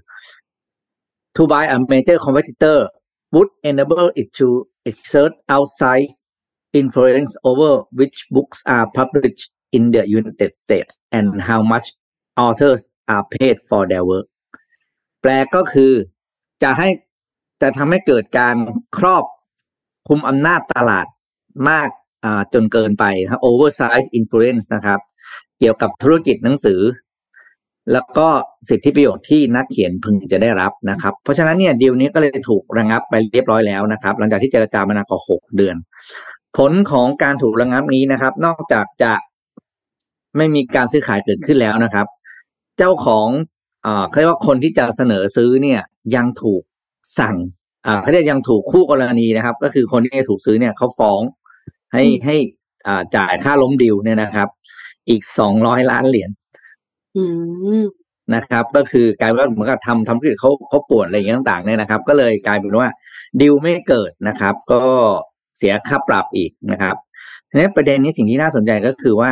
[1.37, 2.79] to buy a major competitor
[3.35, 4.47] would enable it to
[4.91, 6.11] exert outside
[6.81, 11.87] influence over which books are published in the United States and how much
[12.45, 12.81] authors
[13.15, 14.27] are paid for their work
[15.21, 15.93] แปลก็คือ
[16.63, 16.89] จะให้
[17.63, 18.57] จะทำให้เกิดการ
[18.99, 19.25] ครอบ
[20.09, 21.07] คุมอำนาจตลาด
[21.69, 21.89] มาก
[22.55, 25.01] จนเกินไปนะ oversize influence นะครับ
[25.59, 26.81] เกี่ยวกับธุรกิจหนังสือ
[27.93, 28.29] แล้วก็
[28.69, 35.77] สิทธิประโยชน์ที่นักเขียนพึงจะได้รับนะครับ เพราะฉะนั้นเนี่ยดีลนี้ก็เลยถูกระงับไปเรียบร้อยแล้วนะครับ หลังจากที่เจรจามานานกว่าหกเดือน
[36.57, 39.13] ผลของการถูกระงับนี้นะครับ นอกจากจะ
[40.37, 42.07] ไม่มีการซื้อขายเกิดขึ้นแล้วนะครับ
[42.79, 43.29] เจ้าของ
[43.87, 45.81] อ่าเขาเรียกว่าคนที่จะเสนอซื้อเนี่ย
[46.17, 46.63] ยังถูก
[47.19, 47.37] สั่ง
[47.87, 51.21] อ่าเขาเรียกยังถูกคู่กรณีนะครับ ก็คือคนที่จะถูกซื้อเนี่ยเขาฟ้อง
[51.93, 52.37] ให้ให้
[52.87, 54.49] อ่าจ่ายค่าล้มดิวเนี่ยนะครับ
[55.11, 56.31] อีกสองร้อยล้านเหรียญ
[57.17, 57.25] อื
[57.83, 57.85] ม
[58.35, 62.89] นะครับ ก็คือกลายเป็นว่าเหมือนกับทำทำให้เขาเขาปวดอะไรอย่างเงี้ยต่างๆเนี่ยนะครับ ก็เลยกลายเป็นว่า
[63.41, 64.81] ดิวไม่เกิดนะครับ ก็
[65.59, 66.97] เสียค่าปรับอีกนะครับ
[67.49, 69.31] ทีนี้ประเด็นนี้สิ่งที่น่าสนใจก็คือว่า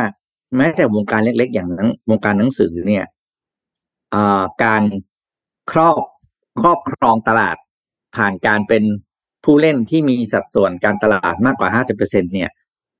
[0.57, 3.05] แม้แต่วงการเล็ก ๆ อย่างนั้นวงการหนังสือเนี่ย
[4.13, 4.15] อ
[4.63, 4.83] การ
[5.71, 6.01] ครอบ
[6.59, 7.57] ครอบครองตลาด
[8.15, 8.83] ผ่านการเป็น
[9.43, 12.49] ผู้เล่นที่มีสัดส่วนการตลาดมากกว่า 50%เนี่ย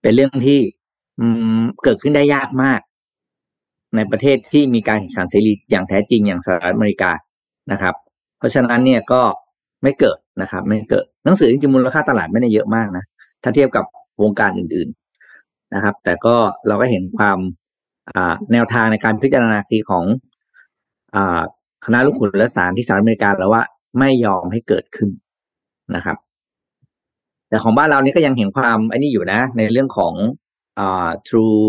[0.02, 0.60] เป็นเรื่องที่
[1.84, 2.82] เกิดขึ้นได้ยากมาก
[3.96, 7.12] ในประเทศที่มีการแข่งขันเสรีอย่างแท้จริงอย่างสหรัฐอเมริกา
[7.72, 7.96] นะครับ
[8.38, 9.22] เพราะฉะนั้นเนี่ยก็
[9.84, 13.04] ไม่เกิดนะครับ ไม่เกิดหนังสือจริงๆมูลค่าตลาดไม่ได้เยอะมากนะ
[13.44, 13.86] ถ้าเทียบกับ
[14.24, 14.90] วงการอื่น
[15.74, 16.36] นะครับ แต่ก็
[16.68, 17.38] เราก็เห็นความ
[18.52, 20.04] แนวทางในการพิจารณาคดีของ
[21.16, 21.18] อ
[21.86, 23.64] คณะลูกขุนและศาลที่สหรัฐอเมริกาแล้วว่า
[24.00, 25.10] ไม่ยอมให้เกิดขึ้น
[25.96, 26.18] นะครับ
[27.50, 30.14] แต่ของบ้านเรานี่ก็ยังเห็นความไอ้นี่อยู่นะ ในเรื่องของ
[30.80, 30.82] อ
[31.28, 31.64] True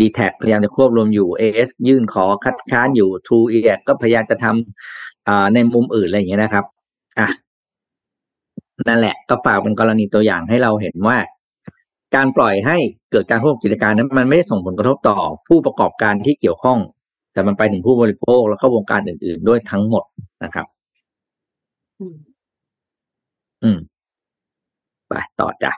[0.00, 6.64] d t แทพยายามจะควบรวมอยู่ AS ยื่นขอคัดค้านอยู่ True e ก็พยายามจะทำในมุมอื่นอะไรอย่างเงี้ยนะครับ
[7.18, 7.28] อะ
[8.88, 11.16] นั่นแหละก็ฝากเป็นกรณีตัวอย่างให้เราเห็นว่า
[12.14, 12.76] การปล่อยให้
[13.12, 15.18] เกิดการควบคุมกิจการนั้นมันไม่ได้ส่งผลกระทบต่อ
[15.48, 16.78] ผู้ประกอบการที่เกี่ยวข้อง
[17.32, 20.04] แต่มันไปถึงผู้บริโภคแล้วก็วงการอื่น ๆ ด้วยทั้งหมด
[20.44, 20.66] นะครับ
[22.00, 22.16] อืม
[23.62, 23.78] อืม
[25.08, 25.72] ไปต่อจ้ะ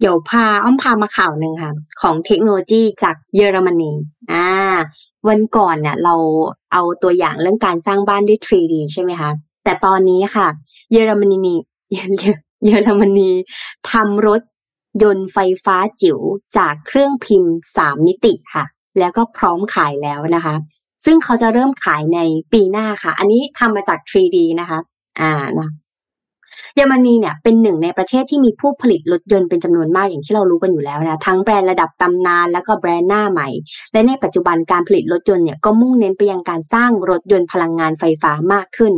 [0.00, 1.72] เดี๋ยวพาอ้อมพามาข่าวหนึ่งค่ะ
[2.02, 3.92] ของเทคโนโลยีจากเยอรมนี
[4.32, 4.46] อ่า
[5.28, 6.14] วันก่อนเนี่ยเรา
[6.72, 9.30] เอาตัวอย่างเรื่องการสร้างบ้านด้วย 3D ใช่ไหมคะ
[9.64, 10.48] แต่ตอนนี้ค่ะ
[10.92, 11.54] เยอรมนี
[11.92, 12.06] เยอ
[12.66, 13.30] เยอรมนี
[13.90, 14.40] ทำรถ
[15.02, 16.18] ยนต์ไฟฟ้าจิ๋ว
[16.56, 18.64] จากเครื่องพิมพ์สามมิติค่ะ
[18.98, 20.54] แล้วก็พร้อมขายแล้วนะคะ
[21.04, 22.20] ซึ่งเขาจะเริ่มขายใน
[22.52, 24.78] ปีหน้าค่ะ อันนี้ทำมาจาก 3D นะคะ
[25.20, 25.68] อ่านะ
[26.74, 33.48] เยอรมนีเนี่ยเป็นหนึ่งในประเทศที่มีผู้ผลิตรถยนต์เป็นจำนวนมากอย่างที่เรารู้กันอยู่แล้วนะทั้งแบรนด์ระดับตำนานแล้วก็แบรนด์หน้าใหม่
[33.92, 38.92] และในปัจจุบันการผลิตรถยนต์เนี่ยก็มุ่งเน้นไปยังการสร้างรถยนต์พลังงานไฟฟ้ามากขึ้น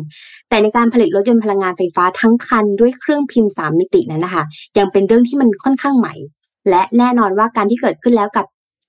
[0.48, 4.44] แต่ในการผลิตรถยนต์พลังงานไฟฟ้าทั้งคันด้วยเครื่องพิมพ์สามมิตินั้นนะคะ
[4.78, 6.14] ยังเป็นเรื่องที่มันค่อนข้างใหม่
[6.70, 8.46] และแน่นอนว่าการที่เกิดขึ้นแล้วกับ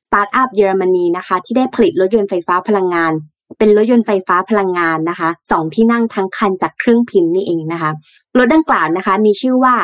[0.08, 3.14] สตาร์ทอัพเยอรมนีนะคะที่ได้ผลิตรถยนต์ไฟฟ้าพลังงาน
[3.58, 7.92] เป็นรถยนต์ไฟฟ้าพลังงานนะคะสองที่นั่งทั้งคันจากเครื่องพิมพ์นี่เองนะคะ
[8.38, 9.76] รถดังกล่าวนะคะ มีชื่อว่า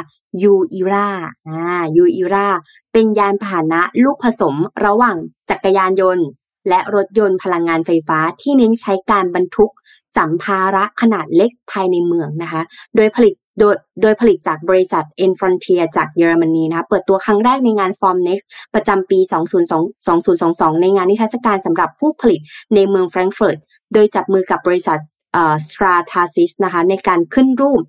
[0.43, 1.09] ยูอีรา
[1.47, 2.47] อ่ายูอีรา
[2.91, 5.17] เป็นยานพาหนะลูกผสมระหว่าง
[5.49, 6.27] จักรยานยนต์
[6.69, 9.71] และรถยนต์พลังงานไฟฟ้าที่เน้นใช้การบรรทุก
[10.17, 12.61] สัมภาระขนาดเล็กภายในเมืองนะคะ
[12.95, 19.19] โดยผลิต โดยโดยผลิตจากบริษัท e n f r o n t i e r จากเยอรมนีนะคะเปิดตัวครั้งแรกในงาน Formnext ประจำปี
[20.19, 22.39] 2022 ในงานนิทรรศการสำหรับผู้ผลิต
[22.75, 23.57] ในเมืองแฟรงก์เฟิร์ต
[23.93, 24.99] โดยจับมือกับบริษัท
[25.33, 27.81] เอ่อ Stratasys นะคะในการขึ้นรูป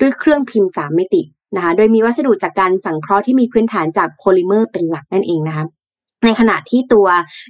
[0.00, 1.22] ด้วยเครื่องพิมพ์สามมิติ
[1.56, 5.64] นะคะโดยมีวัสดุจากการสังเคราะห์ที่มีพื้นฐานจากโพลิเมอร์เป็นหลักนั่นเองนะคะ
[6.24, 7.06] ในขณะที่ตัว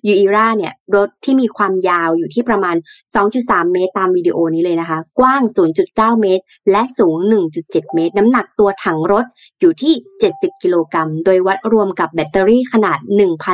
[0.07, 2.77] ยูอีราเนี่ยรถที่มีความยาวอยู่ที่ประมาณ
[3.25, 5.43] 2.3 เมตรตามวิดีโอนี้เลยนะคะ กว้าง
[5.83, 7.17] 0.9 เมตร และสูง
[7.57, 9.25] 1.7 เมตร น้ำหนักตัวถังรถ
[9.61, 9.95] อยู่ที่
[10.29, 12.99] 70 กิโลกรัม โดยวัดรวมกับแบตเตอรี่ขนาด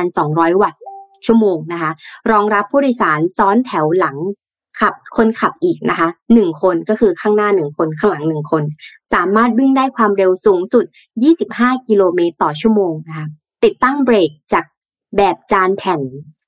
[0.03, 0.79] 1,200 วัตต์
[1.25, 1.91] ชั่วโมงนะคะ
[2.31, 4.17] รองรับผู้โดยสารซ้อนแถวหลัง
[4.79, 8.63] ขับคนขับอีกนะคะหนึ่งคนก็คือข้างหน้าหนึ่งคนข้างหลังหนึ่งคน
[9.13, 10.85] สามารถวิ่งได้ความเร็วสูงสุด
[11.35, 13.27] 25 กิโลเมตรต่อชั่วโมงนะคะ
[13.63, 14.65] ติดตั้งเบรกจาก
[15.17, 16.01] แบบจานแผ่น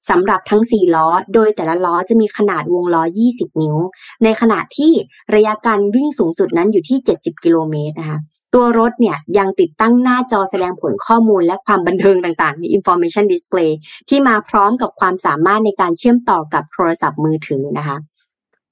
[0.09, 3.77] สำหรับทั้ง 4 ล้อ โดยแต่ละล้อจะมีขนาดวงล้อ 20 นิ้ว
[4.23, 4.91] ในขณะที่
[5.35, 8.19] ระยะการวิ่งสูงสุดนั้นอยู่ที่ 70 กิโลเมตรนะคะ
[8.53, 13.71] ตัวรถเนี่ยยังติดตั้งหน้าจอแสดงผลข้อมูลและความบันเทิงต่างๆ ใน information display
[14.09, 17.97] ที่มาพร้อมกับความสามารถในการเชื่อมต่อกับโทรศัพท์มือถือนะคะ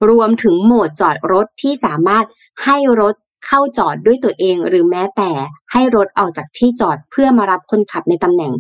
[0.10, 2.26] รวมถึงโหมดจอดรถที่สามารถ
[2.66, 5.32] ให้รถเข้าจอดด้วยตัวเองหรือแม้แต่
[5.72, 8.54] ให้รถออกจากที่จอดเพื่อมารับคนขับในตำแหน่ง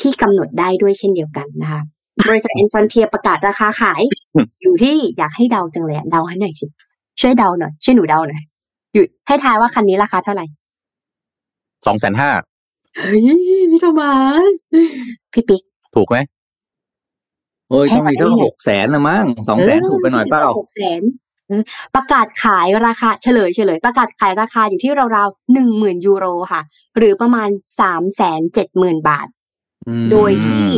[0.00, 1.82] ที่กำหนดได้ด้วยเช่นเดียวกันนะคะ
[2.28, 4.02] บริษัท e n f r o n t i e r ประกาศราคาขาย
[4.62, 6.66] อยู่ที่อยากให้เดาจังเลยอะเดาให้หน่อยสิ
[7.20, 8.42] ช่วยเดาหน่อยช่วยหนูเดาหน่อย
[8.94, 10.44] อยู่ให้ทายว่าคันนี้ราคาเท่าไหร่
[11.86, 12.30] สองแสนห้า
[12.96, 13.22] เฮ้ย
[13.70, 14.14] พี่โทมั
[14.54, 14.56] ส
[15.32, 15.62] พี่ปิ๊ก
[15.94, 16.16] ถูกไหม
[17.68, 21.02] โอ้ยต้องมีสักหกแสนละมั้งสองแสนถูกไปหน่อยเปล่าหกแสน
[21.94, 26.60] ประกาศขายราคาเฉลยเฉลย ประกาศขายราคาอยู่ที่ราวๆหนึ่งหมื่นยูโรค่ะ
[26.96, 27.48] หรือประมาณ
[27.80, 29.39] สามแสนเจ็ดหมื่นบาทอืม
[30.12, 30.68] โดยที่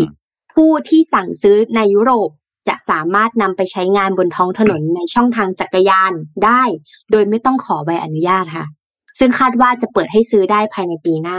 [0.55, 2.31] ผู้ที่สั่งซื้อในยุโรป
[2.69, 6.13] จะสามารถนำไปใช้งานบนท้องถนนในช่องทางจักรยาน
[6.45, 6.63] ได้
[7.11, 8.67] โดยไม่ต้องขอใบอนุญาตค่ะ
[9.19, 11.39] ซึ่งคาดว่าจะเปิดให้ซื้อได้ภายในปีหน้า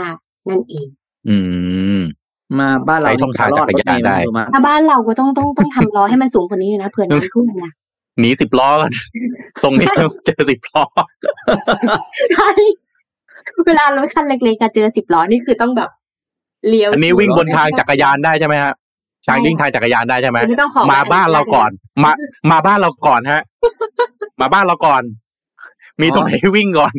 [0.50, 0.86] นั่นเอง
[1.28, 1.36] อื
[1.98, 2.00] ม
[2.58, 7.72] มาบ้านเราใช้ช่องทางจักรยานได้รถเมล์มั้ยถ้าบ้านเราก็ต้องต้องต้องทำล้อให้มันสูงกว่านี้นะเผื่อน้ำท่วมนะ
[8.20, 8.92] หนีสิบล้อกัน
[9.62, 9.88] ทรงนี้
[10.26, 10.82] เจอสิบล้อ
[12.30, 12.50] ใช่
[13.66, 15.90] เวลารถคันเล็กๆจะเจอสิบล้อนี่คือต้องแบบ
[16.68, 18.74] เลี้ยวอันนี้วิ่งบนทางจักรยานได้ใช่ไหมฮะ
[19.26, 21.70] ชางวิ่งทางจักรยานได้ใช่ไหมไม่ต้องขอมาบ้านเราก่อน
[22.04, 22.12] มา
[22.50, 23.42] มาบ้านเราก่อนฮะ
[24.40, 25.02] มาบ้านเราก่อน
[26.00, 26.94] มีตรงไหนให้วิ่งก่อน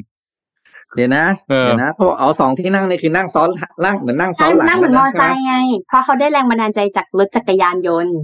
[0.95, 3.49] เดี๋ยวนะเออเดี๋ยวนะเพราะเอาสองที่นั่งนี่คือนั่งซ้อน
[3.83, 5.53] ล่างเหมือนนั่งซ้ใช่อนหลังนั่งเหมือนมอไซใช่ค์ไหมไง
[5.87, 8.17] เพราะเขาได้แรงบันดาลใจจากรถจักรยานยนต์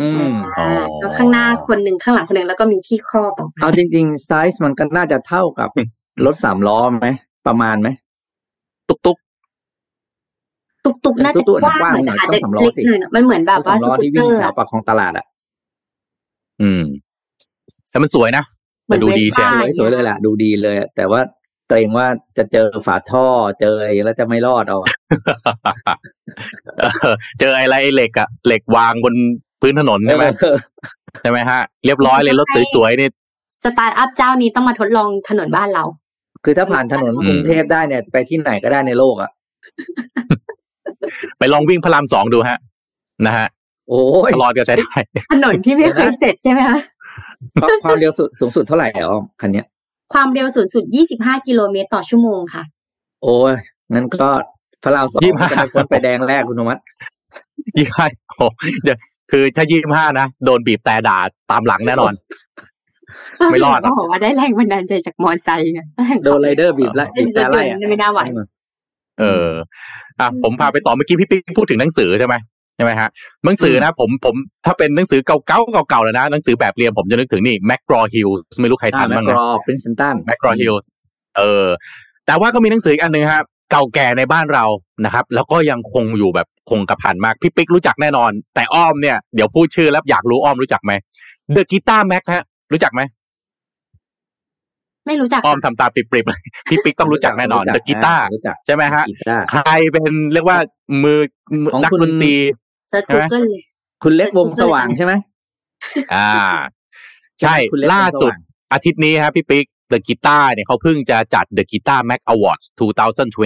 [0.00, 0.66] อืมอ๋อ
[1.00, 5.68] แล้วข้างหน้าคนหนึ่งข้างหลังคนหนึ่งแล้วก็มีที่ครอบออกมาเอาจริงๆไซส์มันก็น่าจะเท่ากับ
[6.26, 7.08] รถสามล้อไหม
[7.46, 7.88] ประมาณไหม
[8.88, 9.16] ตุกตุก
[10.88, 15.26] ตุกตุกๆน่าจะตุ๊กๆกว้างกว้างหน่อยหน่อยแต่อาจจะต้องสำล้อเล็กสิหน่อยนะมันเหมือนแบบรถว่าสามสล้อกูตที่เตวิ่องร์แถอะวปากคลองตลาดอะ
[16.62, 16.82] อืม
[17.90, 18.44] แต่มันสวยนะ
[18.86, 21.20] เหมืแต่อนดูดีเวสใช่ป้าไหมสวยๆเลยแหละดูดีเลย แต่ว่า
[21.68, 22.06] เกรงว่า
[22.38, 23.26] จะเจอฝาท่อ
[23.60, 24.92] เจออะไรแล้วจะไม่รอดเอาอะ
[26.78, 29.14] เออเจออะไรเหล็กอะเหล็กวางบน
[29.60, 30.56] พื้นถนนใช่ไหมเออ
[31.22, 33.08] ใช่ไหมฮะ เรียบร้อยเลยรถสวยๆนี่
[33.62, 35.84] สตาร์ทอัพเจ้านี้ต้องมาทดลองถนนบ้านเรา
[36.44, 39.30] คือถ้าผ่านถนนอืมกรุงเทพได้เนี่ย ไปที่ไหนก็ได้ในโลกอะ
[41.38, 42.58] ไปลองวิ่งพระรามสองดูฮะ
[43.26, 43.46] นะฮะ
[43.88, 44.92] โอ้ยตลอดก็ใช้ได้
[45.32, 46.78] ถนนที่ไม่เคยเสร็จใช่ไหมคะ
[47.62, 49.66] ความความเร็วสุดสูงสุดเท่าไหร่อ๋อคันเนี้ย
[50.12, 50.84] ความเร็วสูงสุด
[51.16, 52.62] 25กิโลเมตรต่อชั่วโมงค่ะ
[53.22, 53.54] โอ้ย
[53.92, 54.28] งั้นก็
[54.82, 56.78] พระรามสองยี่สิบห้าจะไปพ้นไปแดงแรกคุณธมัส
[57.76, 58.46] ยี่ห้าโอ้
[58.84, 58.98] เดี๋ยว
[59.30, 61.18] คือถ้ายี่ห้านะ โดนบีบแต่ด่า
[61.50, 62.12] ตามหลังแน่นอน
[63.50, 65.80] ไม่รอดหรอกเขาบอกว่าได้แรงบันดาลใจจากมอไซค์ไง
[66.24, 68.20] โดนไรเดอร์บีบไล่บีบแต่ไล่อะไม่น่าไหว
[69.20, 69.48] เออ
[70.20, 72.34] อะผมพาไปต่อเมื่อกี้พี่ปิ๊กพูดถึงหนังสือใช่ไหม
[72.76, 73.08] ใช่ไหมฮะ
[73.44, 74.34] หนังสือนะผมผม
[74.66, 78.28] ถ้าเป็นหนังสือเก่าๆเก่าๆเลยนะหนังสือแบบเรียนผมจะนึกถึงนี่ McGraw Hill
[78.60, 80.74] ไม่รู้ใครอ่าทันบ้างนะ McGraw Princeton McGraw Hill
[81.36, 81.66] เออ
[82.26, 84.64] แต่ว่าก็มีหนังสืออีกอันหนึ่งครับเก่าแก่ในบ้านเรา
[85.04, 90.92] นะครับ แล้วก็ยังคงอยู่แบบคงกระพันมากพี่ปิ๊กรู้จักแน่นอน แต่อ้อมเนี่ยเดี๋ยวพูดชื่อแล้วอยากรู้อ้อมรู้จักไหม
[91.52, 93.00] The Guitar Mag ฮะรู้จักไหม
[95.08, 100.58] ไม่รู้จักอ้อมทำตาปริบๆเลยพี่ปิ๊กต้องรู้จักแน่นอน The Guitar รู้จักใช่ไหมฮะกีตาร์ใครเป็นเรียกว่า
[101.02, 101.20] มือ
[101.64, 102.34] มือของนักคุณดนตรี
[102.90, 103.62] search ใช่ไหมกูเกิลเลย
[104.02, 105.12] คุณเล็กวงสว่างใช่ไหม
[106.14, 106.30] อ่า
[107.40, 112.64] ใช่คุณเล็กล่าสุดวงสว่างอาทิตย์นี้ครับพี่ปิ๊ก The Guitar เนี่ยเขาเพิ่งจะจัด The Guitar Mag Awards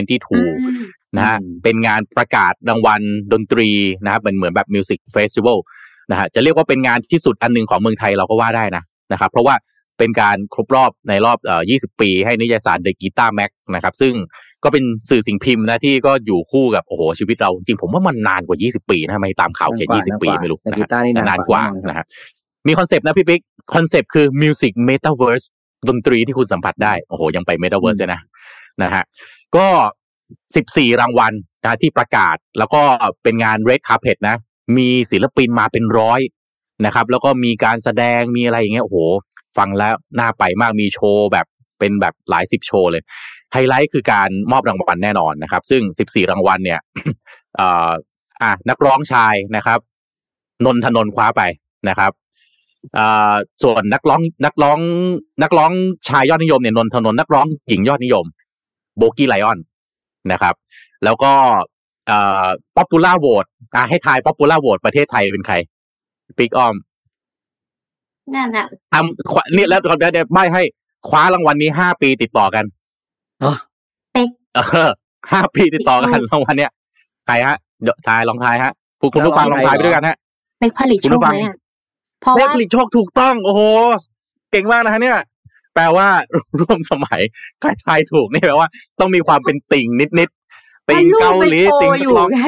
[0.02, 3.00] 2022 นะฮะอืมเป็นงานประกาศรางวัล
[3.32, 3.68] ดนตรี
[4.04, 5.58] นะครับเป็นเหมือนแบบ music festival
[6.10, 9.54] นะฮะจะเรียกว่าเป็นงานที่สุดอันหนึ่งของเมืองไทยเราก็ว่าได้นะนะครับ เพราะว่า
[9.98, 14.14] เป็นการครบรอบในรอบเอ่อ20 ปี ให้นิตยสาร The Guitar Mag นะครับซึ่ง
[14.64, 22.06] ก็เป็นสื่อสิ่งพิมพ์นะที่ก็อยู่คู่กับโอ้โหชีวิตเราจริงๆผมว่ามันนานกว่า 20 ปีนะทำไมตามข่าวเขียน20 ปีไม่รู้แต่นะฮะกีตาร์นี่แต่นานนานกว่าแน่นอนนะครับ
[22.66, 23.40] มีคอนเซปต์นะพี่ปิ๊ก
[23.74, 25.46] คอนเซปต์คือ Music Metaverse
[25.88, 28.20] ดนตรีที่คุณสัมผัสได้โอ้โหยังไป Metaverse เลยนะ
[28.82, 29.02] นะฮะ
[29.56, 29.66] ก็
[30.34, 31.32] 14รางวัล
[31.64, 32.80] นะที่ประกาศแล้วก็
[33.22, 34.36] เป็นงาน Red Carpet นะ
[34.76, 36.20] มีศิลปินมาเป็นร้อย
[36.86, 38.98] นะครับ แล้วก็มีการแสดงมีอะไรอย่างเงี้ยโอ้โห
[39.58, 41.46] ฟังแล้วน่าไปมากมีโชว์แบบ
[41.78, 43.02] เป็นแบบหลายสิบโชว์เลย
[43.52, 46.80] ไฮไลท์คือการมอบรางวัลแน่นอนนะครับ ซึ่ง 14 รางวัลเนี่ย
[47.58, 47.90] อ่อ
[48.42, 49.78] อะนักร้องชายนะครับ
[50.64, 51.42] นนทนนคว้าไป
[51.88, 52.12] นะครับ
[52.98, 53.00] อ
[53.62, 54.78] ส่วนนักร้องนักร้อง
[55.42, 55.72] นักร้อง
[56.08, 58.24] ชายยอดนิยมเนี่ยนนทนนนักร้องหญิงยอดนิยม
[58.98, 59.58] โบกี้ไลออน
[60.32, 60.54] นะครับ
[61.04, 61.32] แล้วก็
[62.76, 63.46] ป๊อปปูล่าโหวต
[63.88, 65.54] ให้ทายป๊อปปูล่าโหวตประเทศไทยเป็นใคร
[66.38, 66.74] ปิ๊กอ้อม
[68.34, 70.62] นั่นน่ะทำขวานี่แล้วเดี๋ยวเดี๋ยวใบให้
[71.08, 72.64] คว้ารางวัลนี้ห้าปีติดต่อกัน
[73.42, 73.52] อ๋อ
[74.54, 74.58] เอ
[74.88, 74.90] อ
[75.32, 76.70] ห้าปีติดต่อกันรางวัลเนี้ย
[77.26, 80.16] ใครฮะเดี๋ยวทายลองทายฮะคุณคุณผู้ฟังลองทายไปด้วยกันฮะ
[80.60, 81.56] เป็นผลิตโชคุณผู้คฟังไหมอะ
[82.20, 83.60] เพราะเลขว่าผลิตโชคถูกต้อง โอ้โห
[84.50, 85.18] เก่งมากนะฮะเนี่ย
[85.74, 86.06] แปลว่า
[86.60, 87.20] ร่วมสมัย
[87.60, 88.68] ใครทายถูกนี่แปลว่า
[89.00, 92.42] ต้องมีความเป็นติ่งนิดๆติ่งรูปเกามันหลีโชติ่งว์นัอกยู่ร้องไง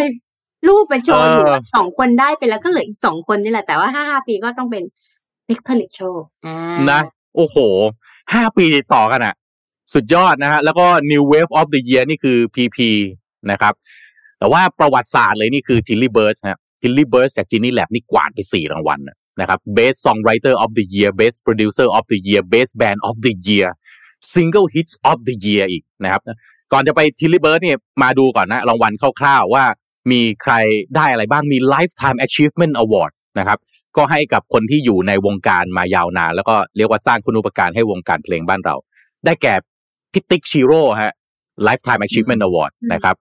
[0.68, 4.82] รูปเป็นโชว์อยู่เออสองคนได้ไปแล้วก็เหลืออีกสองคนนี่แหละแต่ว่าห้าห้าปีก็ต้องเป็น
[5.46, 7.00] เล็กผลิตโชคอ่านะ
[7.36, 7.56] โอ้โห
[8.32, 9.34] ห้าปีติดต่อกันอะ
[9.94, 12.78] สุดยอดนะฮะ แล้วก็ New Wave of the Year นี่คือ PP
[13.50, 13.74] นะครับ
[14.38, 19.00] แต่ว่าประวัติศาสตร์เลยนี่คือ Tilly Birds นะ Tilly Birds จาก Genie Lab นี่กวาดไปสี่รางวัล
[19.40, 23.68] นะครับ Best Songwriter of the Year Best Producer of the Year Best Band of the Year
[24.34, 26.22] Single Hits of the Year อีกนะครับ
[26.72, 29.64] ก่อนจะไป Tilly Birds เนี่ยมาดูก่อนนะรางวัลคร่าวๆว่า
[30.10, 30.54] มีใคร
[30.96, 33.58] ได้อะไรบ้างมี Lifetime Achievement Award นะครับ
[33.96, 38.76] ก็ให้กับคนที่อยู่ในวงการมายาวนาน แล้วก็เรียกว่าสร้างคุณูปการให้วงการเพลงบ้านเรา
[39.24, 39.54] ได้แก่
[40.12, 41.14] พี่ติ๊กชิโร่ฮะ
[41.66, 43.16] Lifetime Achievement Award นะครับ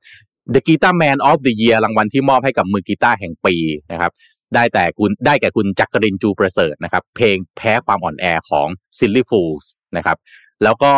[0.53, 3.55] The Guitar Man of the Year รางวัลที่มอบให้กับมือกีตาร์แห่งปี
[3.91, 4.11] นะครับ
[4.55, 9.65] ได้แต่คุณได้แก่คุณจักรินจูประเสริฐนะครับ เพลงแพ้ความอ่อนแอของ Silly Fools
[9.97, 10.17] นะครับ
[10.63, 10.91] แล้วก็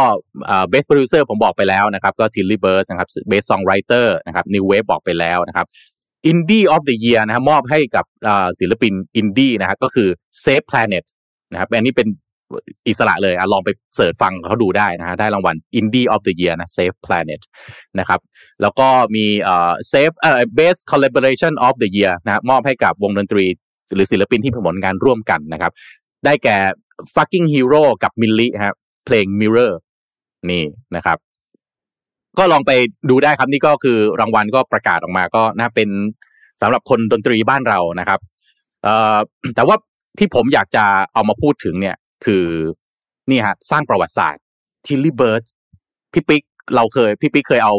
[0.71, 5.67] Best Producer ผมบอกไปแล้วนะครับ ก็ Tilly Birds นะครับ Best Songwriter นะครับ New Wave บอกไปแล้วนะครับ
[6.31, 8.05] Indie of the Year นะครับมอบให้กับ
[8.59, 10.09] ศิลปินอินดี้นะครับก็คือ
[10.43, 11.03] Save Planet
[11.51, 12.07] นะครับอันนี้เป็น
[12.87, 17.41] อิสระเลยอลองไปเสิร์ชฟังเขาดูได้นะฮะได้รางวัล Indie of the Year นะ Save Planet
[17.99, 18.19] นะครับ
[18.61, 23.45] แล้วก็มีเอ่อ Save เอ่อ Best Collaboration of the Year นะครับมอบให้กับวงดนตรี
[23.95, 25.71] หรือศิลปินที่ผลงานร่วมกันนะครับ
[26.25, 26.57] ได้แก่
[27.15, 29.73] Fucking Hero กับมิลลิครับเพลง Mirror
[30.49, 30.63] นี่
[30.95, 31.17] นะครับ
[32.39, 32.71] ก็ลองไป
[33.09, 35.89] ดูได้ครับนี่ก็คือรางวัลก็ประกาศออกมาก็น่าเป็น
[36.61, 38.19] สำหรับคนดนตรีบ้านเรานะครับ
[38.83, 39.17] เอ่อ
[39.55, 39.75] แต่ว่า
[40.19, 41.95] ที่ผมอยากจะเอามาพูดถึงเนี่ย
[42.25, 42.45] คือ
[43.29, 44.43] นี่ฮะสร้างประวัติศาสตร์
[44.85, 45.43] Tilly Birds
[46.13, 46.43] พี่ปิ๊ก
[46.75, 47.73] เราเคยพี่ปิ๊กเคยเอา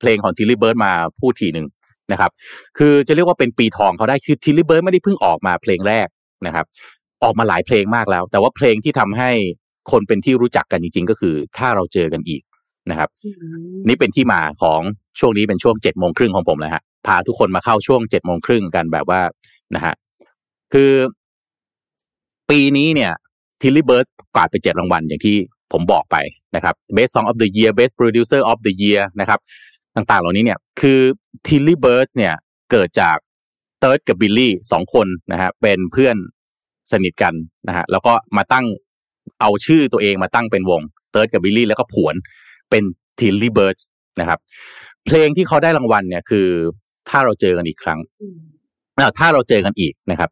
[0.00, 1.66] เพลงของ Tilly Birds มาพูดทีหนึ่ง
[2.12, 2.30] นะครับ
[2.78, 6.08] คือจะเรียกว่าเป็นปีทองเขาได้คือ Tilly Birds ไม่ได้เพิ่งออกมาเพลงแรก
[6.46, 6.66] นะครับ
[7.22, 9.30] ออกมาหลายเพลงมากแล้ว แต่ว่าเพลงที่ทำให้
[9.90, 12.42] คนเป็นที่รู้จักกันจริง ๆ ก็คือ ถ้าเราเจอกันอีก
[12.90, 13.08] นะครับ
[13.88, 14.80] นี่เป็นที่มาของ
[15.18, 19.20] ช่วงนี้เป็นช่วงเจ็ดโมงครึ่งของผมเลยฮะพาทุกคนมาเข้าช่วงเจ็ดโมงครึ่งกันแบบว่า
[19.74, 19.94] นะฮะ
[20.72, 20.92] คือ
[22.50, 23.12] ปีนี้เนี่ย
[23.60, 25.36] Tilly Birds กวาดไปเจ็ดรางวัลอย่างที่
[25.72, 26.16] ผมบอกไป
[26.54, 29.40] นะครับ Best Song of the Year Best Producer of the Year นะครับ
[29.96, 31.00] ต่างๆ เหล่านี้เนี่ย คือ
[31.46, 32.34] Tilly Birds เนี่ย
[32.70, 33.16] เกิดจาก
[33.80, 36.16] เติร์ดกับบิลลี่สองคนนะฮะเป็นเพื่อน
[36.92, 37.34] สนิทกัน
[37.68, 38.66] นะฮะแล้วก็มาตั้ง
[39.40, 42.14] เอาชื่อตัวเองมาตั้งเป็นวงเติร์ดกับบิลลี่แล้วก็ผวน
[42.70, 42.84] เป็น
[43.18, 43.78] Tilly Birds
[44.20, 44.38] นะครับ
[45.06, 46.48] เพลงที่เขาได้รางวัลเนี่ยคือ
[47.10, 47.98] ถ้าเราเจอกันอีกครั้ง
[49.18, 50.30] ถ้าเราเจอกันอีกนะครับ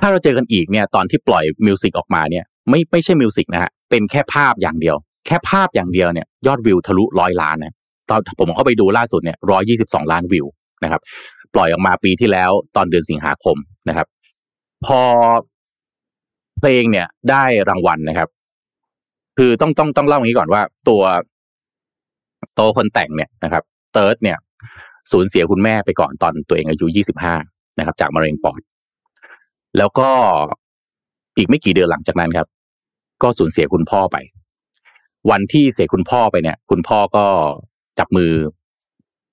[0.00, 7.74] ถ้าเราเจอกันอีกเนี่ย ตอนที่ปล่อย music ออกมาเนี่ย ไม่ไม่ใช่ music นะฮะเป็นแค่ภาพอย่างเดียว แค่ภาพอย่างเดียวเนี่ย ยอดวิวทะลุร้อยล้านนะ
[8.10, 10.46] ตอนผมเข้าไปดูล่าสุดเนี่ยร้อยยี่สิบสองล้านวิว
[10.84, 11.00] นะครับ
[11.54, 13.56] ปล่อยออกมาปีที่แล้วตอนเดือนสิงหาคม
[13.88, 14.06] นะครับ
[14.86, 15.00] พอ
[16.58, 18.28] เพลงเนี่ยได้รางวัลนะครับ
[19.38, 21.02] คือต้องต้องต้องเล่าอย่างนี้ก่อนว่า ตัว
[22.58, 24.38] โตคนแต่งเนี่ยนะครับเติร์ดเนี่ย
[25.12, 27.34] สูญเสียคุณแม่ไปก่อนตอนตัวเองอายุยี่สิบห้า
[27.78, 28.60] นะครับ จากมะเร็งปอด
[29.78, 30.08] แล้วก็
[31.36, 32.46] อีกไม่กี่เดือนหลังจากนั้นครับ
[33.22, 34.16] ก็สูญเสียคุณพ่อไป
[35.30, 37.26] วันที่เสียคุณพ่อไปเนี่ย คุณพ่อก็
[37.98, 38.32] จับมือ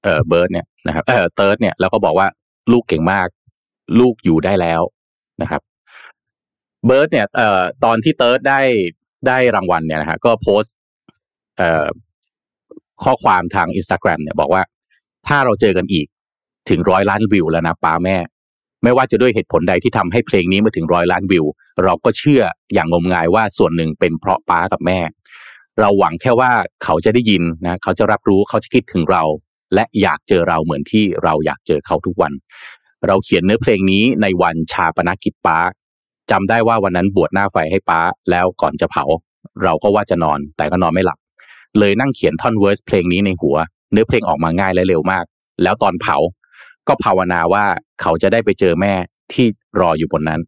[0.03, 2.27] เออเบิร์ดเนี่ยนะครับเออเติร์ดเนี่ยแล้วก็บอกว่า
[2.71, 3.27] ลูกเก่งมาก
[3.99, 4.81] ลูกอยู่ได้แล้ว
[5.41, 5.61] นะครับ
[6.85, 8.61] เบิร์ดเนี่ยเอ่อตอนที่เติร์ดได้
[9.27, 10.75] ได้รางวัลเนี่ยนะฮะก็โพสต์
[11.57, 11.87] เอ่อ
[13.03, 14.63] ข้อความทางอินสตาแกรมเนี่ยบอกว่า
[15.27, 16.07] ถ้าเราเจอกันอีก
[16.69, 18.17] ถึงร้อยล้านวิวแล้วนะป้าแม่
[18.83, 21.45] ไม่ว่าจะด้วยเหตุผลใดที่ทำให้เพลงนี้มาถึงร้อยล้านวิว
[21.83, 22.41] เราก็เชื่อ
[22.73, 24.99] อย่างงมงายว่าส่วนหนึ่งเป็นเพราะป้ากับแม่
[25.79, 26.51] เราหวังแค่ว่า
[26.83, 29.23] เขาจะได้ยินนะเขาจะรับรู้เขาจะคิดถึงเรา
[29.73, 32.33] และอยากเจอเราเหมือนที่เราอยากเจอเขาทุกวัน
[33.07, 35.59] เราเขียนเนื้อเพลงนี้ในวันชาปนกิจป้า
[36.31, 39.03] จำได้ว่าวันนั้นบวชหน้าไฟให้ป้าแล้วก่อนจะเผา
[39.63, 41.17] เราก็ว่าจะนอนแต่ก็นอนไม่หลับ
[41.79, 43.57] เลยนั่งเขียนท่อนเวอร์สเพลงนี้ในหัว
[43.91, 45.25] เนื้อเพลงออกมาง่ายและเร็วมาก
[45.63, 46.17] แล้วตอนเผา
[46.87, 47.65] ก็ภาวนาว่า
[48.01, 48.93] เขาจะได้ไปเจอแม่
[49.33, 49.47] ที่
[49.79, 50.41] รออยู่บนนั้น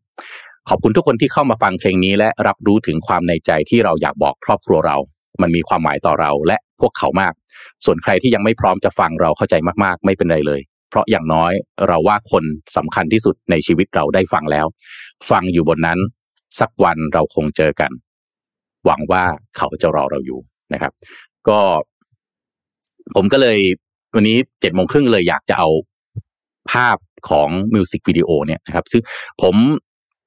[0.70, 4.98] ขอบคุณทุกคนที่เข้ามาฟังเพลงนี้และรับรู้ถึงความในใจที่เราอยากบอกครอบครัวเรา
[5.42, 7.34] มันมีความหมายต่อเราและพวกเขามาก
[7.86, 11.52] ส่วนใครที่ยังไม่พร้อมจะฟังเราเข้าใจมากๆ ไม่เป็นไรเลย เพราะอย่างน้อย
[11.88, 12.44] เราว่าคน
[12.78, 14.66] สำคัญที่สุดในชีวิตเราได้ฟังแล้ว
[15.30, 16.00] ฟังอยู่บนนั้น
[16.60, 17.92] สักวันเราคงเจอกัน
[18.86, 19.24] หวังว่า
[19.58, 20.40] เขาจะรอเราอยู่
[20.74, 20.94] นะครับ
[21.48, 21.60] ก็
[23.16, 23.60] ผมก็เลย
[24.16, 25.70] วันนี้เจ็ดโมงครึ่งเลยอยากจะเอา
[26.72, 26.98] ภาพ
[27.30, 29.02] ของมิวสิกวิดีโอเนี่ยนะครับ ซึ่ง
[29.42, 29.56] ผม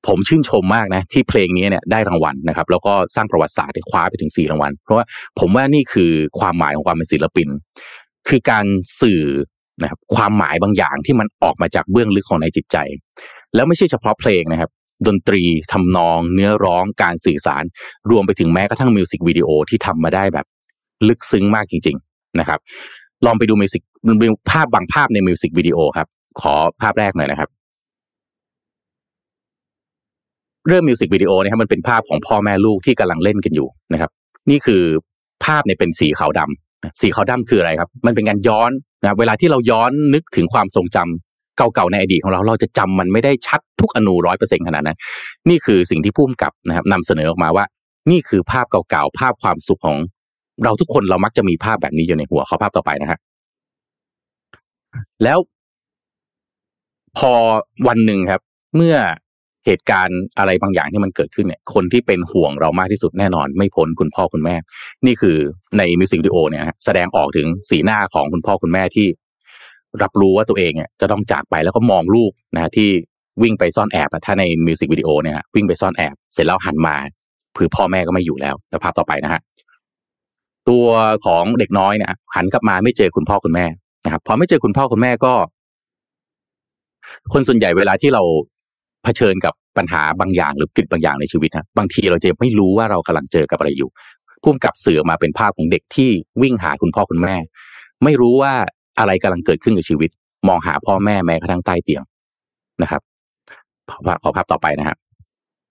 [0.08, 5.04] ผมชื่นชมมากนะ ที่เพลงนี้เนี่ยได้รางวัลนะครับ แล้วก็สร้างประวัติศาสตร์ได้คว้าไปถึงสี่รางวัล เพราะว่า
[5.38, 7.48] ผมว่านี่คือความหมายของความเป็นศิลปิน
[8.28, 8.66] คือการ
[9.00, 9.22] สื่อ
[9.82, 12.76] นะครับ ความหมายบางอย่างที่มันออกมาจากเบื้องลึกของในจิตใจ
[13.54, 14.70] แล้วไม่ใช่เฉพาะเพลงนะครับ
[15.06, 15.42] ดนตรี
[15.72, 17.64] ทำนอง เนื้อร้องการสื่อสาร
[18.10, 20.46] รวมไปถึงแม้กระทั่งมิวสิกวิดีโอที่ทำมาได้แบบ
[21.08, 22.58] ลึกซึ้งมากจริง ๆนะครับ
[23.26, 23.82] ลองไปดู music
[24.50, 26.06] ภาพบางภาพในมิวสิกวิดีโอครับ
[26.40, 27.48] ขอภาพแรกหน่อยนะครับ
[30.68, 34.10] เริ่มมิวสิกวิดีโอนะครับมันเป็นภาพของพ่อแม่ลูกที่กำลังเล่นกันอยู่นะครับ
[34.50, 34.82] นี่คือ
[35.44, 38.70] ภาพเนี่ยเป็นสีขาวดำสีขาวดำคืออะไรครับ มันเป็นการย้อน
[39.02, 41.29] นะเวลาที่เราย้อนนึกถึงความทรงจำ
[41.74, 44.98] เก่าๆในอดีตของเราเราจะจำมันไม่ได้ชัดทุกอณูร้อยเปอร์เซ็นต์ขนาดนั้น
[45.48, 47.64] นี่คือสิ่งที่ผู้กำกับนะครับนำเสนอออกมาว่า
[48.10, 49.96] นี่คือภาพเก่าๆภาพความสุขของ
[50.64, 53.18] เราทุกคนเรามักจะมีภาพแบบนี้อยู่ในหัวขอภาพต่อไปนะฮะ
[55.24, 55.38] แล้ว
[57.18, 57.32] พอ
[57.88, 58.40] วันหนึ่งครับ
[58.76, 58.96] เมื่อ
[59.66, 64.54] เหตุการณ์อะไรบางอย่างที่มันเกิดขึ้นเนี่ย คนที่เป็นห่วงเรามากที่สุดแน่นอน ไม่พ้นคุณพ่อคุณแม่
[65.06, 65.36] นี่คือ
[65.78, 69.06] ในมิวสิกวิดีโอเนี่ยแสดงออกถึงสีหน้าของคุณพ่อคุณแม่ที่
[70.02, 72.88] รับรู้ว่าตัวเองเนี่ยจะต้องจากไปแล้วก็มองลูกนะที่
[73.42, 76.96] วิ่งไปซ่อนแอบถ้าในมิวสิกวิดีโอเนี่ยวิ่งไปซ่อนแอบเสร็จแล้วหันมา
[77.58, 79.40] คือพ่อแม่ก็ไม่อยู่แล้วแล้วภาพต่อไปนะฮะ
[80.68, 80.86] ตัว
[81.26, 83.66] ของเด็กน้อยเนี่ยหันกลับมาไม่เจอคุณพ่อคุณแม่
[84.04, 85.34] นะครับพอไม่เจอคุณพ่อคุณแม่ก็
[87.32, 88.22] คนส่วนใหญ่เวลาที่เรา
[89.04, 93.90] เผชิญกับปัญหาบางอย่างหรือกิจบางอย่างในชีวิตนะบางทีเราจะไม่รู้ว่าเรากำลังเจอกับอะไรอยู่
[94.42, 96.10] พุ่มกับเสือมาเป็นภาพของเด็กที่
[96.42, 97.36] วิ่งหาคุณพ่อคุณแม่
[98.04, 98.54] ไม่รู้ว่า
[98.98, 100.10] อะไรกำลังเกิดขึ้นกับชีวิต
[100.48, 102.02] มองหาพ่อแม่แม้กระทั่งใต้เตียง
[102.82, 103.02] นะครับ
[103.90, 104.98] ขอขอภาพต่อไปนะครับ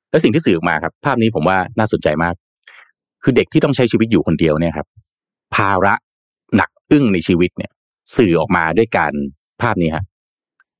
[0.09, 2.33] แล้วสิ่งที่สื่อออกมาครับ ภาพนี้ผมว่าน่าสนใจมาก
[3.23, 4.87] คือเด็กที่ต้องใช้ชีวิตอยู่คนเดียวเนี่ยครับ
[5.55, 5.93] ภาระ
[6.55, 7.71] หนักอึ้งในชีวิตเนี่ย
[8.17, 9.13] สื่อออกมาด้วยการ
[9.61, 10.03] ภาพนี้ฮะ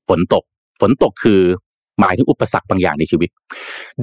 [0.08, 0.44] ฝนตก
[0.80, 1.40] ฝนตกคือ
[2.00, 3.30] หมายถึงอุปสรรคบางอย่างในชีวิต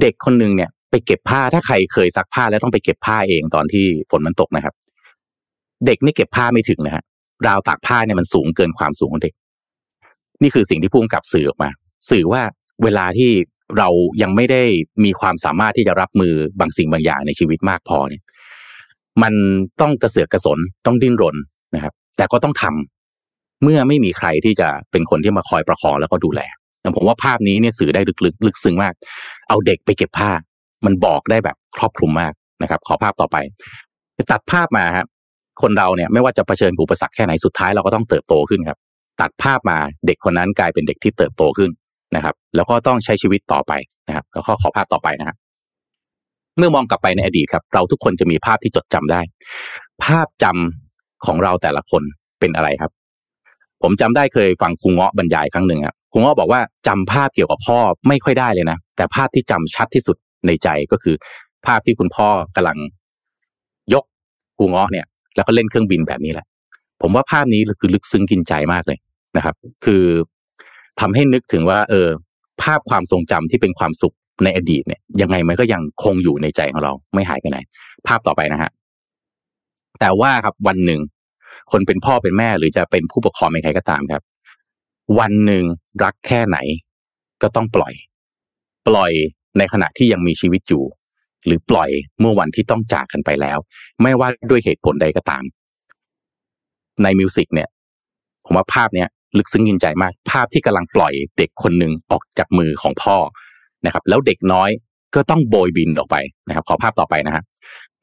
[0.00, 4.74] เด็กคนหนึ่งเนี่ย ไปเก็บผ้าถ้าใครเคยซักผ้าแล้วต้องไปเก็บผ้าเองตอนที่ฝนมันตกนะครับ
[5.86, 7.04] เด็กนี่เก็บผ้าไม่ถึงนะฮะ
[7.46, 9.34] ราวตากผ้าเนี่ยมันสูงเกินความสูงของเด็ก
[10.42, 11.70] นี่คือสิ่งที่พุ่งกับสื่อออกมา
[12.10, 12.42] สื่อว่า
[12.82, 13.30] เวลาที่
[13.78, 13.88] เรา
[14.22, 14.62] ยังไม่ได้
[15.04, 18.22] มีความสามารถที่จะรับมือบางสิ่งบางอย่างในชีวิตมากพอเนี่ย
[19.22, 19.34] มัน
[19.80, 21.36] ต้องกระเสือกกระสนต้องดิ้นรน
[21.74, 26.40] นะครับ แต่ก็ต้องทำเมื่อไม่มีใครที่จะเป็นคนที่มาคอยประคองแล้วก็ดูแล
[26.80, 28.94] แต่ผมว่าภาพนี้เนี่ยสื่อได้ลึกลึกลึกซึ้งมาก
[29.48, 30.30] เอาเด็กไปเก็บผ้า
[30.86, 32.32] มันบอกได้แบบครอบคลุมมาก
[32.62, 33.36] นะครับ ขอภาพต่อไป
[34.30, 35.06] ตัดภาพมาครับ
[35.62, 38.78] คนเราเนี่ยไม่ว่าจะเผชิญอุปสรรคแค่ไหนสุดท้ายเราก็ต้องเติบโตขึ้นครับ
[39.20, 41.70] ตัดภาพมาเด็กคนนั้นกลายเป็นเด็กที่เติบโตขึ้น
[42.16, 43.72] นะครับ แล้วก็ต้องใช้ชีวิตต่อไป
[44.08, 45.36] นะครับ แล้วก็ขอภาพต่อไปนะครับ
[46.58, 49.20] เมื่อมองกลับไปในอดีตครับ เราทุกคนจะมีภาพที่จดจำได้
[50.04, 52.02] ภาพจำของเราแต่ละคน
[52.40, 52.90] เป็นอะไรครับ
[53.82, 57.78] ผมจำได้เคยฟังครูเงาะบรรยายครั้งหนึ่งครับครูเงาะบอกว่าจำภาพเกี่ยวกับพ่อ
[58.08, 61.16] ไม่ค่อยได้เลยนะแต่ภาพที่จำชัดที่สุดในใจก็คือ
[61.66, 62.78] ภาพที่คุณพ่อกำลัง
[63.94, 64.04] ยก
[64.58, 65.06] ครูเงาะเนี่ย
[65.38, 66.46] แล้วก็เล่นเครื่องบินแบบนี้แหละ
[67.02, 68.98] ผมว่าภาพนี้คือลึกซึ้งกินใจมากเลย
[69.36, 70.04] นะครับ คือ
[71.00, 72.08] ทำให้นึกถึงว่า เออ
[72.62, 74.14] ภาพความทรงจำที่เป็นความสุข
[74.44, 77.58] ในอดีตเนี่ย ยังไงมันก็ยังคงอยู่ในใจของเราไม่หายไปไหน
[78.06, 78.70] ภาพต่อไปนะฮะ
[80.00, 81.00] แต่ว่าครับวันหนึ่ง
[81.72, 84.22] คนเป็นพ่อเป็นแม่หรือจะเป็นผู้ปกครองเป็นใครก็ตามครับ
[85.18, 85.64] วันหนึ่ง
[86.04, 86.58] รักแค่ไหน
[87.42, 87.94] ก็ต้องปล่อย
[88.88, 89.12] ปล่อย
[89.58, 90.84] ในขณะที่ยังมีชีวิตอยู่
[91.46, 93.58] หรือปล่อยเมื่อวันที่ต้องจากกันไปแล้ว
[94.02, 95.44] ไม่ว่าด้วยเหตุผลใดก็ตาม
[97.02, 97.68] ในมิวสิกเนี่ย
[98.44, 99.08] ผมว่าภาพเนี้ย
[99.38, 103.16] ลึกซึ้งยินใจมาก ภาพที่กำลังปล่อยเด็กคนหนึ่งออกจากมือของพ่อ
[103.86, 104.70] นะครับ แล้วเด็กน้อย
[105.14, 106.16] ก็ต้องโบยบินออกไป
[106.48, 107.42] นะครับ ขอภาพต่อไปนะฮะ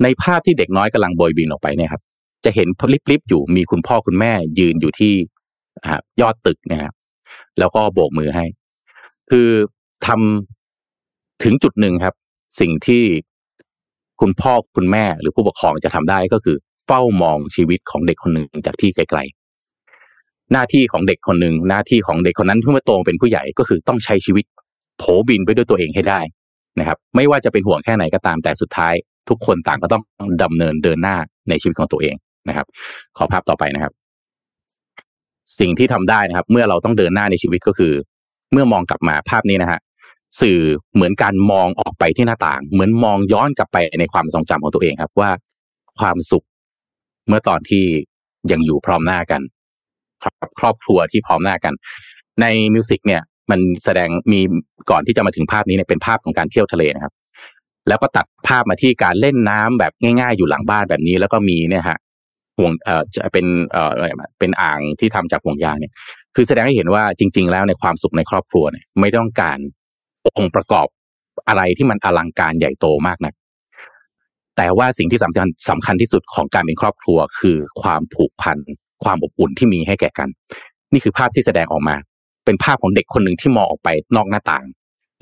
[0.03, 2.01] ในภาพที่เด็กน้อยกำลังโบยบินออกไปเนี่ยครับ
[2.45, 2.67] จะเห็น
[3.11, 5.13] ลิบๆอยู่มีคุณพ่อคุณแม่ยืนอยู่ที่
[6.21, 6.93] ยอดตึกนะครับ
[7.59, 8.45] แล้วก็โบกมือให้
[9.29, 9.49] คือ
[10.07, 12.15] ทำถึงจุดหนึ่งครับ
[12.59, 13.03] สิ่งที่
[14.21, 24.45] คุณพ่อคุณแม่หรือผู้ปกครองจะทำได้ก็คือ เฝ้ามองชีวิตของเด็กคนหนึ่งจากที่ไกลๆหน้าที่ของเด็กคนหนึ่งหน้าที่ของเด็กคนนั้นเมื่อโตเป็นผู้ใหญ่ก็คือต้องใช้ชีวิต
[24.97, 26.19] โผบินไปด้วยตัวเองให้ได้
[26.79, 28.93] นะครับ ไม่ว่าจะเป็นห่วงแค่ไหนก็ตามแต่สุดท้าย
[29.29, 30.03] ทุกคนต่างก็ต้อง
[30.43, 31.15] ดำเนินเดินหน้า
[31.49, 32.15] ในชีวิตของตัวเอง
[32.49, 32.67] นะครับ
[33.17, 33.93] ขอภาพต่อไปนะครับ
[35.59, 37.93] สิ่งที่ทำได้นะครับ เมื่อเราต้องเดินหน้าในชีวิตก็คือ
[38.51, 39.79] เมื่อมองกลับมาภาพนี้นะฮะ
[40.41, 40.59] สื่อ
[40.93, 45.31] เหมือนการมองออกไปที่หน้าต่าง เหมือนมองย้อนกลับไปในความทรงจำของตัวเองครับ ว่า
[45.99, 46.45] ความสุข
[47.27, 47.83] เมื่อตอนที่
[48.51, 49.41] ยังอยู่พร้อมหน้ากัน
[50.23, 51.73] ครับครอบครัวที่พร้อมหน้ากัน
[52.41, 53.21] ในมิวสิกเนี่ย
[53.51, 54.41] มันแสดงมี
[54.91, 57.13] ก่อนที่จะมาถึงภาพนี้เนี่ยเป็นภาพของการเที่ยวทะเลนะครับ
[57.87, 61.97] แล้วก็ตัดภาพมาที่การเล่นน้ำแบบง่าย ๆ อยู่หลังบ้านแบบนี้ แล้วก็มีเนี่ยฮะ
[62.57, 63.91] ห่วงเอ่อจะเป็นเอ่อ
[64.39, 65.93] เป็นอ่างที่ทำจากห่วงยางเนี่ย
[66.35, 69.57] คือแสดงให้เห็นว่าจริง ๆ แล้วในความสุขในครอบครัวเนี่ย ไม่ต้องการ
[70.27, 70.87] องค์ประกอบ
[71.47, 73.33] อะไรที่มันอลังการใหญ่โตมากนัก
[74.57, 78.57] แต่ว่าสิ่งที่สำคัญสำคัญที่สุดของการเป็นครอบครัวคือความผูกพัน
[79.03, 80.29] ความอบอุ่นที่มีให้แก่กัน
[80.93, 81.95] นี่คือภาพที่แสดงออกมา
[82.45, 84.65] เป็นภาพของเด็กคนหนึ่งที่มองออกไปนอกหน้าต่าง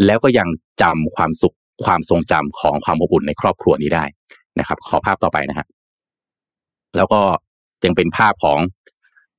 [0.06, 0.48] แล้วก็ยัง
[0.82, 4.06] จำความสุขความทรงจำของความอบอุ่นในครอบครัวนี้ได้
[4.60, 5.68] นะครับ ขอภาพต่อไปนะฮะ
[6.96, 7.22] แล้วก็
[7.86, 8.60] ยังเป็นภาพของ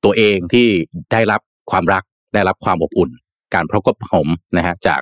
[0.05, 0.69] ตัวเองที่
[1.13, 1.41] ได้รับ
[1.71, 2.03] ความรัก
[2.35, 3.11] ได้รับความอบอุ่น
[3.55, 5.01] การพรกบผมนะฮะจาก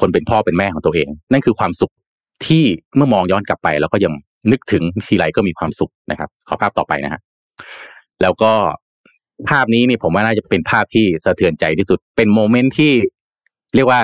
[0.00, 1.92] คนเป็นพ่อเป็นแม่ของตัวเอง นั่นคือความสุข
[2.46, 2.64] ที่
[2.96, 4.12] เมื่อมองย้อนกลับไป แล้วก็ยัง
[4.52, 7.20] นึกถึงทีไรก็มีความสุขนะครับ ขอภาพต่อไปนะฮะ
[8.22, 8.52] แล้วก็
[9.48, 12.92] ภาพนี้นี่ผมว่าน่าจะเป็นภาพที่สะเทือนใจที่สุด เป็น moment ที่
[13.74, 14.00] เรียกว่า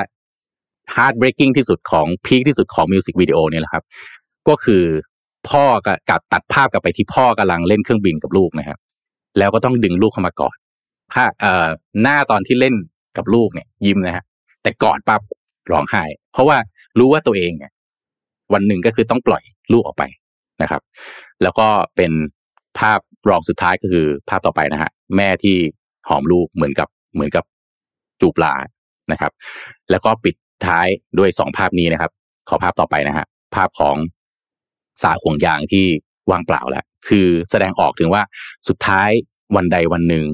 [0.95, 3.85] heart breaking ที่สุดของ peak ที่สุดของมิวสิกวิดีโอเนี่ยแหละครับ
[4.49, 4.83] ก็คือ
[5.51, 5.65] พ่อ
[6.11, 8.79] กับตัดภาพกลับไปที่พ่อกำลังเล่นเครื่องบินกับลูกนะครับ
[9.39, 10.57] แล้วก็ต้องดึงลูกเข้ามากอด
[11.15, 11.69] ภาพเอ่อ
[12.03, 12.75] หน้าตอนที่เล่น
[13.17, 14.25] กับลูกเนี่ย ยิ้มนะฮะ
[14.63, 15.21] แต่กอดปั๊บ
[15.73, 16.57] ร้องไห้ เพราะว่า
[16.99, 17.73] รู้ว่าตัวเองเนี่ย
[18.53, 19.43] วันหนึ่งก็คือต้องปล่อย
[19.73, 20.05] ลูกออกไป
[20.63, 20.83] นะครับ
[21.43, 22.13] แล้วก็เป็น
[22.79, 25.57] ภาพรองสุดท้ายก็คือภาพต่อไปนะฮะแม่ที่
[26.09, 27.45] หอมลูกเหมือนกับเหมือนกับ
[28.21, 28.55] จูปลา
[29.13, 29.33] นะครับ
[29.91, 30.35] แล้วก็ปิด
[30.67, 30.87] ท้าย
[31.19, 32.11] ด้วยสองภาพนี้นะครับ
[32.49, 33.97] ขอภาพต่อไปนะฮะภาพของ
[35.03, 35.87] สาห่วงยางที่
[36.31, 38.23] ว่างเปล่าแล้วคือแสดงออกถึงว่า
[38.69, 39.11] สุดท้าย
[39.57, 40.25] วันใดวันหนึ่ง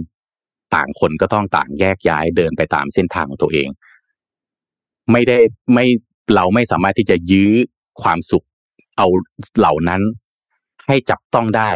[0.74, 3.68] ต่างคนก็ต้องต่างแยกย้ายเดินไปตามเส้นทางของตัวเอง
[5.10, 5.38] ไม่ได้
[5.74, 5.86] ไม่
[6.34, 7.52] เราไม่สามารถที่จะยื้อ
[8.02, 8.46] ความสุข
[8.98, 9.06] เอา
[9.58, 10.02] เหล่านั้น
[10.86, 11.70] ให้จับต้องได้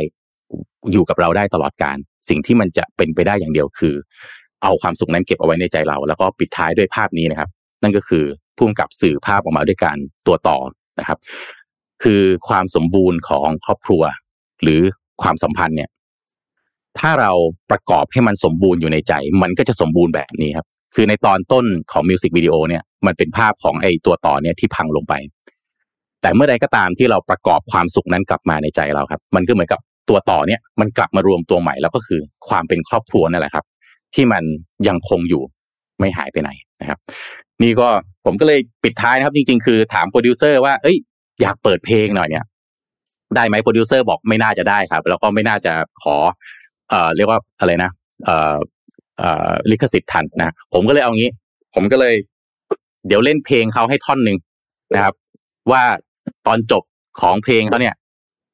[0.93, 1.97] อยู่กับเราได้ตลอดการ
[2.29, 3.95] สิ่งที่มันจะเป็นไปได้อย่างเดียวคือ
[4.63, 7.51] เอาความสุขนั้นเก็บเอาไว้ในใจเรา แล้วก็ปิดท้ายด้วยภาพนี้นะครับ
[7.83, 8.25] นั่นก็คือ
[8.57, 9.97] พุ่มกับสื่อภาพออกมาด้วยการ
[10.27, 10.59] ตัวต่อ
[11.01, 11.19] นะครับ
[12.03, 14.03] คือความสมบูรณ์ของครอบครัว
[14.63, 14.81] หรือ
[15.23, 15.91] ความสัมพันธ์เนี่ย
[16.99, 17.33] ถ้าเรา
[17.71, 19.13] ประกอบให้มันสมบูรณ์อยู่ในใจ
[19.43, 25.15] มันก็จะสมบูรณ์แบบนี้ครับ คือในตอนต้นของมิวสิกวิดีโอเนี่ย มันเป็นภาพของไอ้ตัวต่อเนี่ยที่พังลงไป
[26.23, 33.65] แต่เมื่อใดก็ตามที่เราประกอบความสุขนั้นกลับมาในใจเราครับ มันก็เหมือนกับตัวต่อเนี่ยมันกลับมารวมตัวใหม่แล้วก็คือความเป็นครอบครัวนั่นแหละครับ
[34.15, 34.43] ที่มัน
[34.89, 35.43] ยังคงอยู่
[36.01, 36.51] ไม่หายไปไหน
[36.81, 36.99] นะครับ
[37.63, 37.89] นี่ก็
[38.25, 40.97] ผมก็เลยปิดท้ายนะครับ จริง ๆ คือถามโปรดิวเซอร์ว่าเอ้ย
[41.41, 42.45] อยากเปิดเพลงหน่อยเนี่ย
[43.37, 46.17] ได้ไหมโปรดิวเซอร์บอกไม่น่าจะได้ครับ แล้วก็ไม่น่าจะขอ
[46.91, 47.91] เอ่อเรียกว่าอะไรนะ
[48.25, 48.57] เอ่อ
[49.19, 51.31] เอ่อลิขสิทธิ์ทันนะ ผมก็เลยเอางี้
[51.75, 52.15] ผมก็เลย
[53.07, 54.39] เดี๋ยวเล่นเพลงเขาให้ท่อนหนึ่ง
[54.95, 55.15] นะครับ
[55.71, 55.83] ว่า
[56.47, 56.83] ตอนจบ
[57.21, 57.95] ของเพลงเขาเนี่ย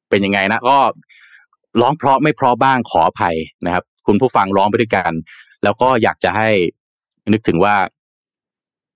[0.09, 0.77] เป็นยังไงนะก็
[1.81, 3.35] ร้องเพราะไม่เพราะบ้างขออภัย
[3.65, 5.11] นะครับ คุณผู้ฟังร้องไปด้วยกัน
[5.63, 6.49] แล้วก็อยากจะให้
[7.31, 7.75] นึกถึงว่า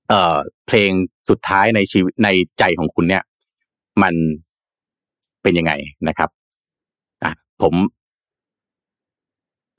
[0.09, 0.37] เอ่อ
[0.67, 0.91] เพลง
[1.29, 2.29] สุดท้ายในชีวิตใน
[2.59, 3.23] ใจของคุณเนี่ย
[4.01, 4.13] มัน
[5.43, 5.73] เป็นยังไง
[6.07, 6.29] นะครับ
[7.23, 7.31] อะ
[7.61, 7.73] ผม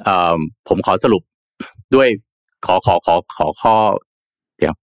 [0.04, 1.22] เอ่อผมขอสรุป
[1.94, 2.08] ด้วย
[2.66, 3.74] ขอขอขอขอข้อ
[4.58, 4.74] เดี๋ยว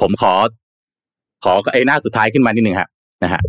[0.00, 0.34] ผมขอ
[1.44, 2.88] ขอไอ้หน้าสุดท้ายขึ้นมานิดนึงฮะ
[3.24, 3.42] นะฮะ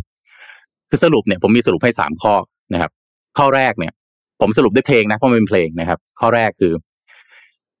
[0.88, 2.34] คือสรุปเนี่ยผมมีสรุปให้สามข้อ
[2.72, 2.90] นะครับ
[3.38, 3.92] ข้อแรกเนี่ย
[4.40, 6.72] ผมสรุปด้วยเพลงนะเพราะมันเป็นเพลงนะครับ ข้อแรกคือ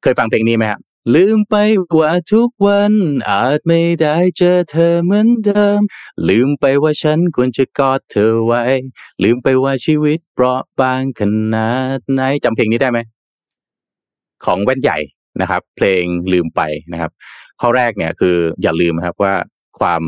[0.02, 0.80] เคยฟังเพลงนี้ไหมครับ
[1.14, 1.56] ลืมไป
[1.98, 2.92] ว่าทุกวัน
[3.28, 5.80] อาจไม่ได้เจอเธอเหมือนเดิม
[6.28, 8.62] ลืมไปว่าฉันควรจะกอดเธอไว้
[9.22, 11.20] ลืมไปว่าชีวิตเปราะบางข
[11.54, 12.98] นาดไหนจำเพลงนี้ได้ไหม
[14.44, 14.98] ของแว่นใหญ่
[15.40, 16.60] นะครับ เพลงลืมไป
[16.92, 17.10] นะครับ
[17.60, 19.34] ข้อแรกเนี่ยคืออย่าลืมครับว่า
[19.80, 20.02] ความ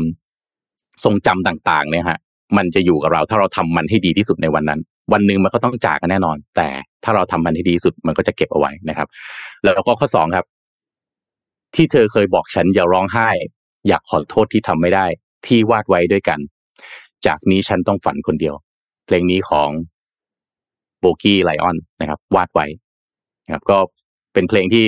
[1.03, 2.19] ทรงจำต่างๆ เนี่ยฮะ
[2.57, 4.79] มันจะอยู่กับเราถ้าเราทำมันให้ดีที่สุดในวันนั้น
[5.13, 6.67] วันหนึ่งมันก็ต้องจากกันแน่นอน แต่
[7.03, 9.07] ถ้าเราทำมันให้ดีที่สุดมันก็จะเก็บเอาไว้นะครับ
[9.63, 10.45] แล้วก็ข้อสองครับ
[11.75, 13.29] ที่เธอเคยบอกฉันอย่าร้องไห้
[13.87, 15.05] อยากขอโทษที่ทำไม่ได้
[15.45, 16.39] ที่วาดไว้ด้วยกัน
[17.25, 18.55] จากนี้ฉันต้องฝันคนเดียว
[19.05, 19.69] เพลงนี้ของ
[20.99, 22.65] โบกี้ไลออนนะครับ วาดไว้
[23.45, 23.77] นะครับ ก็
[24.33, 24.85] เป็นเพลงที่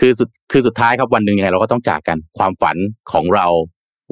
[0.00, 2.76] คือสุดคือสุดท้ายครับวันหนึ่งยังไงเราก็ต้องจากกันความฝัน
[3.12, 3.46] ของเรา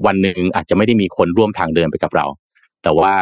[0.07, 2.27] วันหนึ่งอาจจะไม่ได้มีคนร่วมทางเดินไปกับเรา
[2.83, 3.13] แต่ว่า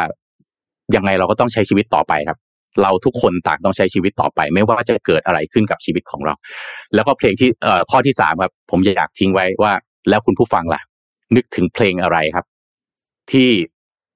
[0.95, 2.37] ยังไงเราก็ต้องใช้ชีวิตต่อไปครับ
[2.81, 6.33] เราทุกคนต่างต้องใช้ชีวิตต่อไป ไม่ว่าจะเกิดอะไรขึ้นกับชีวิตของเรา
[6.95, 9.73] แล้วก็เพลงที่เอ่อข้อที่สามครับ ผมอยากทิ้งไว้ว่า
[10.09, 10.81] แล้วคุณผู้ฟังล่ะ
[11.35, 12.45] นึกถึงเพลงอะไรครับ
[13.31, 13.49] ที่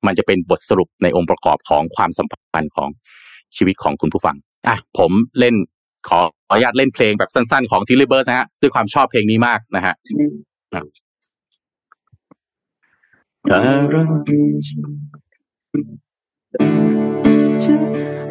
[0.06, 2.90] มันจะเป็นบทสรุปในองค์ประกอบของความสัมพันธ์ของ
[3.56, 4.36] ชีวิตของคุณผู้ฟัง
[4.68, 5.56] อะผมเล่น
[6.08, 9.94] ขอขออนุญาตเล่นเพลงแบบสั้นๆ ของทิลลี่เบิร์สนะฮะด้วยความชอบเพลงนี้มากนะฮะ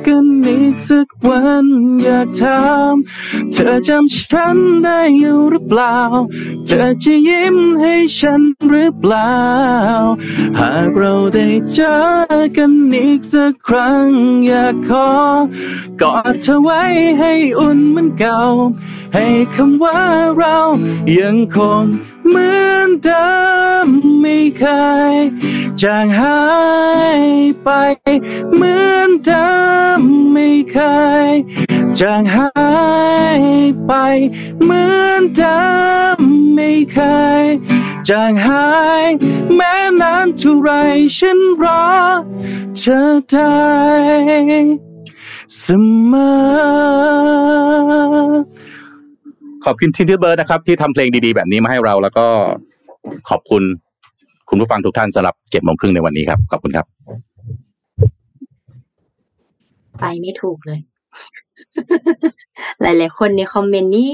[0.06, 1.66] กันอีกสักวัน
[2.02, 2.62] อยากถา
[2.92, 2.94] ม
[3.52, 5.98] เธอจำฉันได้อยู่หรือเปล่า
[6.66, 9.36] เธอจะยิ้มให้ฉันหรือเปล่า
[10.58, 11.94] หากเราได้เจอ
[12.56, 14.08] กันอีกสักครั้ง
[14.46, 15.10] อยากขอ
[16.00, 16.82] กอดเธอไว้
[17.18, 18.40] ให้อุ่นเหมือนเก่า
[19.14, 20.00] ให้คำว่า
[20.36, 20.56] เรา
[21.18, 21.84] ยังคง
[22.28, 23.30] เหมือนเดิ
[23.84, 23.88] ม
[24.20, 24.62] ไม่เค
[25.12, 25.16] ย
[25.82, 26.40] จางหา
[27.20, 27.22] ย
[27.62, 27.68] ไป
[28.54, 29.50] เหมือนเดิ
[29.98, 30.00] ม
[30.32, 30.76] ไม่เค
[31.28, 31.30] ย
[32.00, 32.50] จางหา
[33.40, 33.42] ย
[33.86, 33.92] ไป
[34.64, 35.62] เหมือนเดิ
[36.16, 36.18] ม
[36.54, 36.98] ไม่เค
[37.42, 37.44] ย
[38.08, 38.68] จางหา
[39.02, 39.06] ย
[39.54, 40.70] แม้นานเท่าไร
[41.16, 41.84] ฉันรอ
[42.76, 42.98] เธอ
[43.28, 43.52] ได้
[45.58, 45.64] เส
[46.10, 46.32] มอ
[49.64, 52.26] ขอบคุณทินที่เบิร์ดนะครับ ที่ทำเพลงดีๆแบบนี้มาให้เราแล้วก็
[53.28, 53.62] ขอบคุณ
[54.48, 56.86] คุณผู้ฟังทุกท่านสำหรับเจ็ดโมงครึ่งในวันนี้ครับ ขอบคุณครับ
[59.98, 60.80] ไปไม่ถูกเลย
[62.80, 64.12] หลาย ๆ คนในคอมเมนต์นี่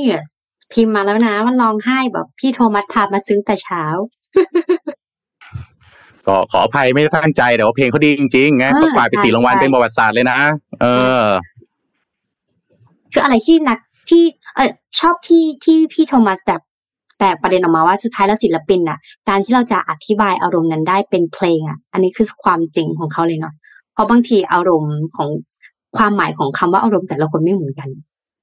[0.72, 3.84] พิมพ์มาแล้วนะมันร้องไห้แบบพี่โทมัสพามาซึ้งแต่เช้า
[6.26, 10.38] ก็ขออภัยไม่ได้ตั้งใจแต่ว่าเพลงเขาดีจริงๆไงอ่าเขากวาดไปใช่สี่รางวัลใช่เป็นประวัติศาสตร์เลยนะ
[10.80, 10.86] เอ
[11.20, 11.22] อ
[13.12, 13.78] คืออะไรที่นัก
[14.10, 14.22] ที่
[14.58, 16.60] เออชอบที่ที่พี่โทมัสแบบ
[17.18, 18.98] แต่ประเด็นออกมาว่าสุดท้ายแล้วศิลปินน่ะ
[19.28, 23.54] การที่เราจะอธิบายอารมณ์นั้นได้เป็นเพลงอะอันนี้คือความจริงของเขาเลยเนาะ
[23.92, 25.28] เพราะบางทีอารมณ์ของ
[25.96, 27.88] ความหมายของคำว่าอารมณ์แต่ละคนไม่เหมือนกัน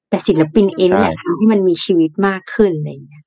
[0.09, 3.23] แต่ศิลปินเองเนี่ยใช่ทำให้มันมีชีวิตมากขึ้นอะไรอย่างเงี้ย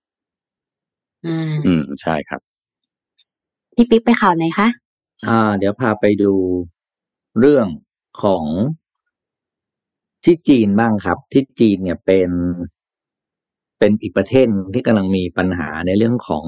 [1.27, 2.41] อืมอืมใช่ครับ
[3.75, 4.69] พี่ปิ๊กไปข่าวไหนคะ
[5.29, 6.33] อ่า เดี๋ยวพาไปดู
[7.39, 7.67] เรื่อง
[8.23, 8.45] ของ
[10.25, 12.31] ที่จีนบ้างครับ ที่จีนเนี่ยเป็น
[13.79, 16.45] เป็นอีกประเทศที่กำลังมีปัญหาในเรื่องของ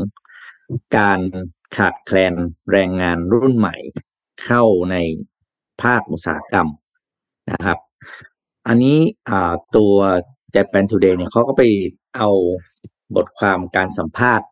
[0.96, 1.20] การ
[1.76, 2.34] ขาดแคลน
[2.72, 3.76] แรงงานรุ่นใหม่
[4.44, 4.96] เข้าใน
[5.82, 6.68] ภาคอุตสาหกรรม
[7.50, 7.78] นะครับ
[8.66, 8.98] อันนี้
[9.76, 9.94] ตัว
[10.54, 11.62] Japan Today เนี่ยเขาก็ไป
[12.16, 12.28] เอา
[13.16, 14.46] บทความการสัมภาษณ์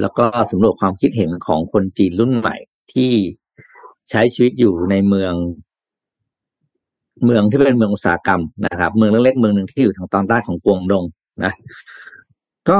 [0.00, 2.56] แล้วก็สำรวจความคิดเห็นของคนจีนรุ่นใหม่
[2.92, 3.12] ที่
[4.10, 5.34] ใช้ชีวิตอยู่ในเมือง
[7.24, 11.04] เมืองที่เป็นเมืองอุตสาหกรรมนะครับ เมืองเล็กๆเมืองหนึ่งที่อยู่ทางตอนใต้ของกวงดง
[11.44, 11.52] นะ
[12.68, 12.78] ก็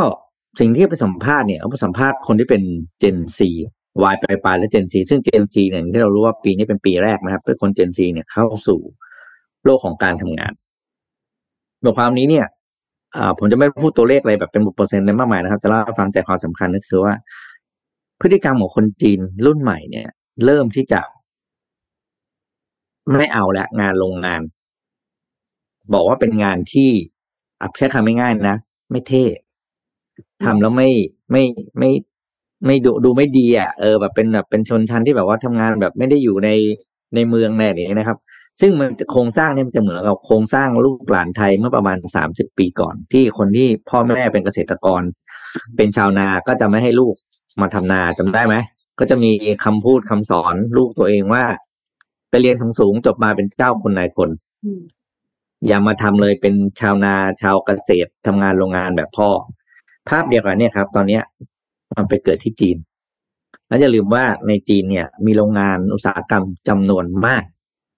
[0.61, 2.63] สิ่งที่ไปสัมภาษณ์เนี่ยเอาไปสัมภาษณ์คนที่เป็น
[3.03, 3.41] Gen Z
[4.13, 8.81] Y ปลายปลายๆและ Gen Z ซึ่ง Gen Z เนี่ยที่เรารู้ว่าปีนี้เป็นปีแรกนะครับเป็นคน Gen Z เนี่ยเข้าสู่
[9.65, 10.53] โลกของการทำงาน
[11.85, 12.47] บทความนี้เนี่ย
[13.39, 17.15] ผมจะไม่พูดตัวเลขอะไรแบบเป็นเปอร์เซ็นต์อะไรมากมายนะครับ แต่เล่าให้ฟังใจความสำคัญก็คือว่า
[18.21, 20.09] พฤติกรรมของคนจีนรุ่นใหม่เนี่ย
[20.45, 21.01] เริ่มที่จะ
[23.17, 24.43] ไม่เอาละงานโรงงาน
[25.93, 26.91] บอกว่าเป็นงานที่
[27.61, 28.59] อะใช้คำไม่ง่ายๆนะ
[28.91, 29.25] ไม่เท่
[30.45, 30.91] ทำแล้วไม่
[31.31, 31.43] ไม่
[31.79, 31.91] ไม่
[32.67, 36.51] ไม่ดูดูไม่ดีอะเออแบบเป็นแบบเป็นชนชั้นที่แบบว่าทำงานแบบไม่ได้อยู่ใน
[37.15, 38.19] ในเมืองแน่นี้นะครับ
[38.61, 45.03] ซึ่งมันโครงสร้างเนี่ยมันจะเหมือนกับโครงสร้างลูกหลานไทยเมื่อประมาณสามสิบปีก่อน ที่คนที่พ่อแม่เป็นเกษตรกร
[45.77, 47.15] เป็นชาวนาก็จะไม่ให้ลูก
[47.61, 48.57] มาทำนาจำได้ไหม
[48.99, 49.33] ก็จะมี
[49.65, 51.45] คำพูดคำสอนลูกตัวเองว่า
[52.31, 54.31] ไปเรียนสูงๆจบมาเป็นเจ้าคนนายคน
[55.67, 59.29] อย่ามาทำเลยเป็นชาวนาชาวเกษตรทำงานโรงงานแบบพ่อ
[60.09, 61.23] ภาพเดียวกันเนี่ยครับ ตอนเนี้ย
[61.97, 62.77] มันไปเกิดที่จีน
[63.69, 67.45] แล้วอย่าลืมว่าในจีนเนี่ย มีโรงงานอุตสาหกรรมจำนวนมาก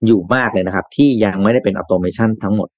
[0.07, 2.69] อยู่มากเลยนะครับ ที่ยังไม่ได้เป็นออโตเมชันทั้งหมด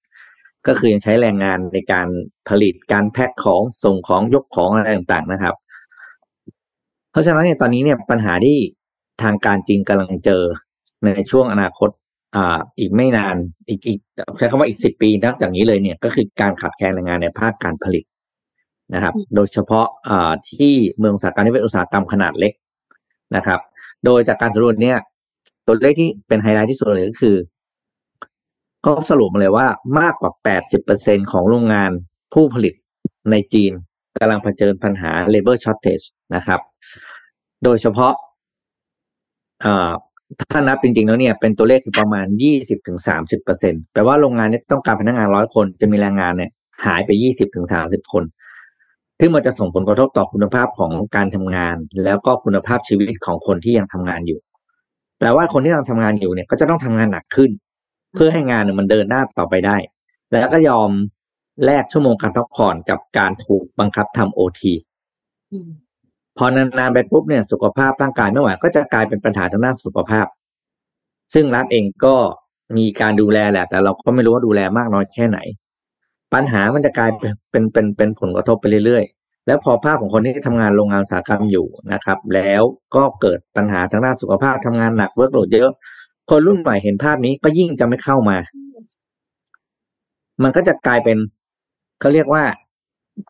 [0.66, 2.08] ก็คือยังใช้แรงงานในการ
[2.48, 5.54] ผลิตการแพ็คของส่งของยกของอะไรต่างๆนะครับ
[7.10, 8.58] เพราะฉะนั้นเนี่ยตอนนี้เนี่ยปัญหาที่
[9.22, 10.42] ทางการจีนกำลังเจอ
[11.04, 11.90] ในช่วงอนาคต
[12.36, 13.36] อ่าอีกไม่นาน
[13.68, 14.00] อีกอีก
[14.38, 18.04] ใช้คำว่าอีกสิบปีนับจากนี้เลยเนี่ยก็คือการขาดแคลนแรงงานในภาคการผลิต
[18.94, 22.52] นะครับ โดยเฉพาะอ่าที่เมืองอุตสาหกรรมที่เป็นอุตสาหกรรมขนาดเล็ก
[23.36, 23.60] นะครับ
[24.04, 24.98] โดยจากการสำรวจเนี่ย
[25.66, 27.36] ตัวเลขที่เป็นไฮไลท์ที่สุดเลยก็คือ
[28.82, 29.66] เขาสรุปมาเลยว่า
[29.98, 30.32] มากกว่า
[30.82, 31.90] 80%ของโรงงาน
[32.34, 32.74] ผู้ผลิต
[33.30, 33.72] ในจีน
[34.20, 36.04] กำลังเผชิญปัญหา labor shortage
[36.34, 36.60] นะครับ
[37.64, 38.14] โดยเฉพาะ
[39.64, 39.92] อ่า
[40.52, 42.26] ถ้านับจริงๆแล้วเนี่ยเป็นตัวเลขคือประมาณ
[42.56, 46.50] 20ถึง30เปอร์เซ็นแปลว่าโรงงานนี้ต้องการพนักงานร้อยคนจะมีแรงงานเนี่ย
[46.84, 48.24] หายไป20ถึง30คน
[49.20, 54.40] ซึ่งมันจะส่งผลกระทบต่อคุณภาพของการทำงาน แล้วก็คุณภาพชีวิตของคนที่ยังทำงานอยู่
[55.18, 57.50] แปลว่าคนที่กำลังทำงานอยู่เนี่ยก็จะต้องทำงานหนักขึ้น
[58.14, 59.76] เพื่อให้งานเนี่ยมันเดินหน้าต่อไปได้
[60.32, 60.90] แล้วก็ยอม
[61.64, 64.72] แลกชั่วโมงการพักผ่อนกับการถูกบังคับทำโอที
[66.38, 70.26] พอนานๆไปปุ๊บเนี่ยสุขภาพร่างกายไม่ไหวก็จะกลายเป็นปัญหาทางด้านสุขภาพ
[71.34, 72.14] ซึ่งรัฐเองก็
[72.76, 75.38] มีการดูแลแหละ แต่เราก็ไม่รู้ว่าดูแลมากน้อยแค่ไหน
[76.34, 82.62] ปัญหามันจะกลายเป็นเป็นเป็นเป็นผลกระทบไปเรื่อยๆ แล้วพอภาพของคนที่ทำงานโรงงานอุตสาหกรรมอยู่นะครับ แล้ว
[82.94, 85.70] ก็เกิดปัญหาทางด้านสุขภาพทำงานหนัก workload เยอะ
[86.30, 88.36] คนรุ่นใหม่เห็นภาพนี้ก็ยิ่งจะไม่เข้ามา
[90.42, 91.18] มันก็จะกลายเป็น
[92.00, 92.44] เขาเรียกว่า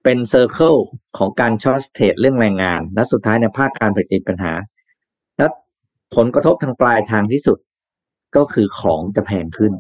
[0.05, 0.75] เป็น circle
[1.19, 4.53] ของการ shortage เรื่องแรงงาน และสุดท้ายในภาคการผลิตปัญหา
[5.39, 5.51] แล้ว
[6.17, 7.59] ผลกระทบทางปลายทางที่สุด
[8.37, 9.73] ก็คือของจะแพงขึ้น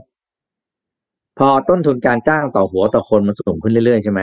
[1.38, 4.20] พอต้นทุนการจ้างต่อหัวต่อคนมันสูงขึ้นเรื่อยๆใช่ไหม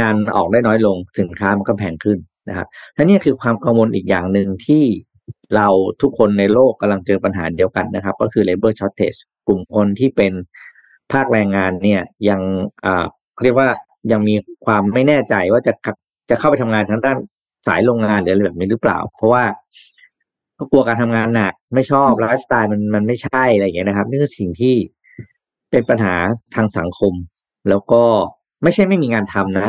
[0.00, 2.18] งานออกได้น้อยลงสินค้ามันก็แพงขึ้น
[2.48, 4.84] นะครับและนี่คือความกังวลอีกอย่างหนึ่งที่
[5.56, 5.68] เรา
[6.02, 10.32] ทุกคนในโลกกำลังเจอปัญหาเดียวกันนะครับ ก็คือ labor shortage กลุ่มคนที่เป็น
[11.12, 12.40] ภาคแรงงานเนี่ยยัง
[12.84, 13.04] อ่า
[13.42, 13.68] เรียกว่า
[14.12, 14.34] ยังมี
[14.64, 15.72] ความไม่แน่ใจว่าจะ
[16.30, 17.18] จะเข้าไปทำงานทางด้าน
[17.66, 19.44] สายโรงงานหรืออะไรแบบนี้หรือเปล่า เพราะว่า
[20.58, 24.74] ก็กลัวการทำงานหนักไม่ชอบไลฟ์สไตล์มันมันไม่ใช่อะไรอย่างเงี้ยนะครับ นี่คือสิ่งที่
[25.70, 26.14] เป็นปัญหา
[26.54, 27.12] ทางสังคม
[27.68, 28.02] แล้วก็
[28.62, 29.68] ไม่ใช่ไม่มีงานทำนะ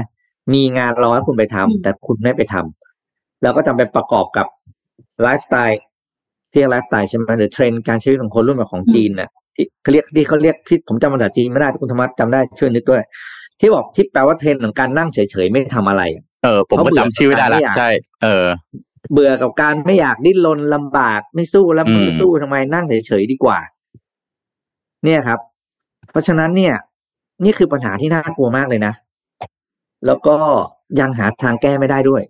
[0.54, 4.48] มีงานรอให้คุณไปทำแต่คุณไม่ไปทำแล้วก็นำไปประกอบกับ
[5.22, 5.80] ไลฟ์สไตล์
[6.52, 13.02] ที่ไลฟ์สไตล์ใช่ไหมหรือเทรนด์การใช้ชีวิตของคนรุ่นใหม่ของจีนน่ะที่เขาเรียกที่เขาเรียกที่ผมจำภาษาจีนไม่ได้ที่คุณธรรมะจำได้ช่วยนึกด้วย
[13.60, 16.04] ที่บอกที่แปลว่าเทรนด์ของการนั่งเฉยๆไม่ทำอะไร
[16.44, 17.90] เออ ผมก็จำชื่อไม่ได้ละเขาเบื่อกับการไม่อยากใช่
[18.24, 18.46] เออ
[19.14, 23.60] เบื่อกับการไม่อยากดิ้นรนลำบากไม่สู้แล้วอืมไม่สู้ทำไมนั่งเฉยๆดีกว่า
[25.04, 25.40] เนี่ยครับ
[26.12, 26.76] เพราะฉะนั้นเนี่ย
[27.44, 28.94] นี่คือปัญหาที่น่ากลัวมากเลยนะ
[30.06, 30.36] แล้วก็
[31.00, 32.24] ยังหาทางแก้ไม่ได้ด้วย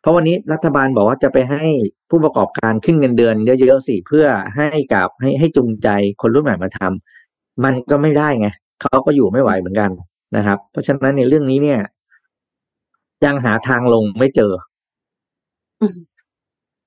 [0.00, 1.64] เพราะวันนี้รัฐบาลบอกว่าจะไปให้
[2.10, 5.88] ผู้ประกอบการขึ้นเงินเดือนเยอะๆสิเพื่อให้กับให้ให้จูงใจ
[6.20, 8.48] คนรุ่นใหม่มาทำมันก็ไม่ได้ไง
[8.80, 9.90] เขาก็อยู่ไม่ไหวเหมือนกัน
[10.36, 11.80] นะครับ เพราะฉะนั้นในเรื่องนี้เนี่ย
[13.24, 14.52] ยังหาทางลงไม่เจอ
[15.80, 15.94] อม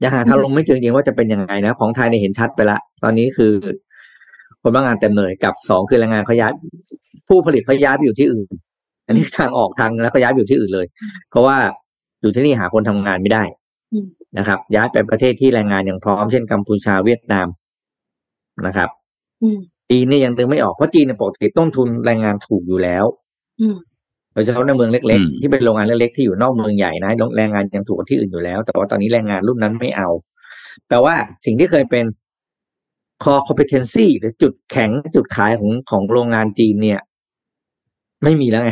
[0.04, 3.54] ยังหาทางลงไม่เจอจริงๆว่าจะเป็นยังไงนะของไทยเนี่ยเห็นชัดไปละตอนนี้คือ
[4.62, 6.52] คนว่างงานเต็มเลยกับสองคือแรงงานเขาย้าย
[7.28, 8.48] ผู้ผลิตเขาย้ายไปอยู่ที่อื่น
[9.08, 10.86] อันนี้ทางออกทางแล้วเขาย้ายไปอยู่ที่อื่นเลย
[11.30, 11.58] เพราะว่า
[12.22, 13.44] อยู่ที่นี่หาคนทำงานไม่ได้
[13.94, 17.48] อืมนะครับ ย้ายไปประเทศที่แรงงานยังพร้อมเช่นกัมพูชาเวียดนาม
[18.68, 18.90] นะครับ
[19.42, 23.27] อืมจีนเนี่ยยังดึงไม่ออกเพราะจีนเนี่ยปกติต้นทุนแรงงานถูกอยู่แล้วอืม
[24.34, 30.10] โดยเฉพาะในเมืองเล็กอืมๆที่เป็นโรงงานเล็กๆที่อยู่นอกเมืองใหญ่นะแรงงานยังถูกกว่าที่อื่นอยู่แล้ว แต่ว่าตอนนี้แรงงานรุ่นนั้นไม่เอา
[30.88, 32.06] แปลว่าสิ่งที่เคยเป็น
[33.24, 37.00] core competency หรือจุดแข็งจุดขายของของโรงงานจีนเนี่ย
[38.24, 38.72] ไม่มีแล้วไง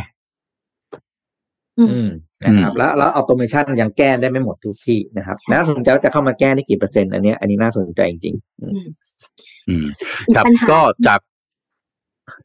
[1.79, 2.09] อืมอืม
[2.43, 8.87] นะครับ แล้วแล้ว automation ยังแก้ได้ไม่หมดทุกที่นะครับน่าสนใจว่าจะเข้ามาแก้ได้กี่เปอร์เซ็นต์อันเนี้ยอันนี้น่าสนใจจริงๆอืม
[9.69, 9.85] อืม
[10.27, 11.19] อีกครับปัญหาก็จาก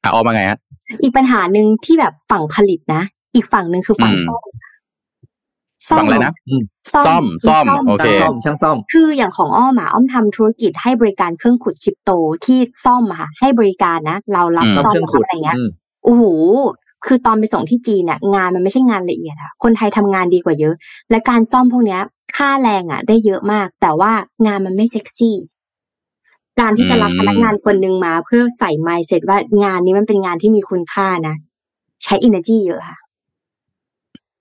[0.03, 0.59] อะออกมาไงฮะ
[1.03, 3.03] อีกปัญหาหนึ่งที่แบบฝั่งผลิตนะ
[3.35, 4.27] อีกฝั่งหนึ่งคือฝั่งอืม
[5.89, 6.33] ซ่อมฝั่งอะไรนะ
[6.95, 12.11] ซ่อมซ่อมโอเคช่างซ่อมช่างซ่อมคืออย่างของอ้อมอะอ้อมทำธุรกิจให้บริการเครื่องขุดคริปโต
[12.47, 15.69] ที่ซ่อมอะค่ะ ให้บริการนะ เรารับอืมซ่อมเครื่องขุดอะไรเงี้ยอืม
[16.05, 16.25] โอ้โห
[17.07, 20.75] คือตอนไปส่งที่จีนเนี่ยงานมันไม่ใช่งานละเอียดอะคนไทยทำงานดีกว่าเยอะ
[21.11, 22.01] และการซ่อมพวกเนี้ย
[22.37, 24.13] ค่าแรงอะได้เยอะมาก แต่ว่า
[24.47, 25.37] งานมันไม่เซ็กซี่
[26.61, 31.35] การที่จะรับอืมพนักงานคนหนึ่งมา เพื่อใส่ไมเสร็จว่างานนี้มันเป็นงานที่มีคุณค่านะ
[32.05, 32.99] ใช้ energy เยอะค่ะ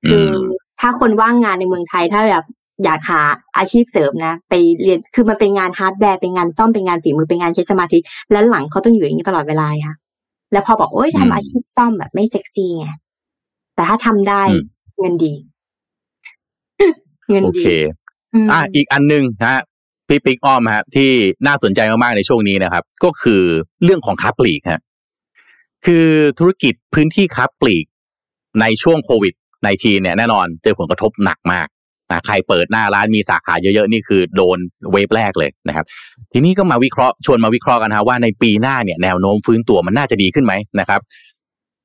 [0.06, 0.34] อืคือ
[0.80, 2.46] ถ้าคนว่างงานในเมืองไทยถ้าแบบ
[2.84, 3.22] อยากหา
[3.58, 8.00] อาชีพเสริมนะ ไปเรียนคือมันเป็นงานฮาร์ดแวร์เป็นงานซ่อมเป็นงานฝีมือเป็นงานใช้สมาธิ
[8.32, 9.96] และหลังเขาต้องอยู่อย่างนี้ตลอดเวลาค่ะ
[10.52, 12.88] แล้วพอบอกโอ๊ยอืมทำอาชีพซ่อมแบบไม่เซ็กซี่ไง
[13.76, 14.62] แต่ถ้าทำได้อืม
[15.00, 15.34] เงินดี
[17.30, 17.64] เงินโอดีเค
[18.50, 19.62] มอะอีกอันหนึ่งนะฮะ
[20.10, 21.10] พี่ปิ๊กอ้อมฮะที่
[21.48, 23.42] น่าสนใจมากๆในช่วงนี้นะครับ ก็คือ
[23.84, 24.82] เรื่องของค้าปลีกฮะ
[25.86, 26.08] คือ
[26.40, 27.86] ธุรกิจพื้นที่ค้าปลีก
[28.62, 31.68] ในช่วงโควิด nineteen เนี่ยแน่นอนเจอผลกระทบหนักมาก
[32.12, 34.58] นะใครเปิดหน้าร้านมีสาขาเยอะๆ นี่คือโดน
[34.92, 35.86] wave แรกเลยนะครับ
[36.34, 41.02] ทีนี้ก็มาวิเคราะห์ชวนมาวิเคราะห์กันฮะว่าในปีหน้าเนี่ยแนวโน้มฟื้นตัวมันน่าจะดีขึ้นไหมนะครับ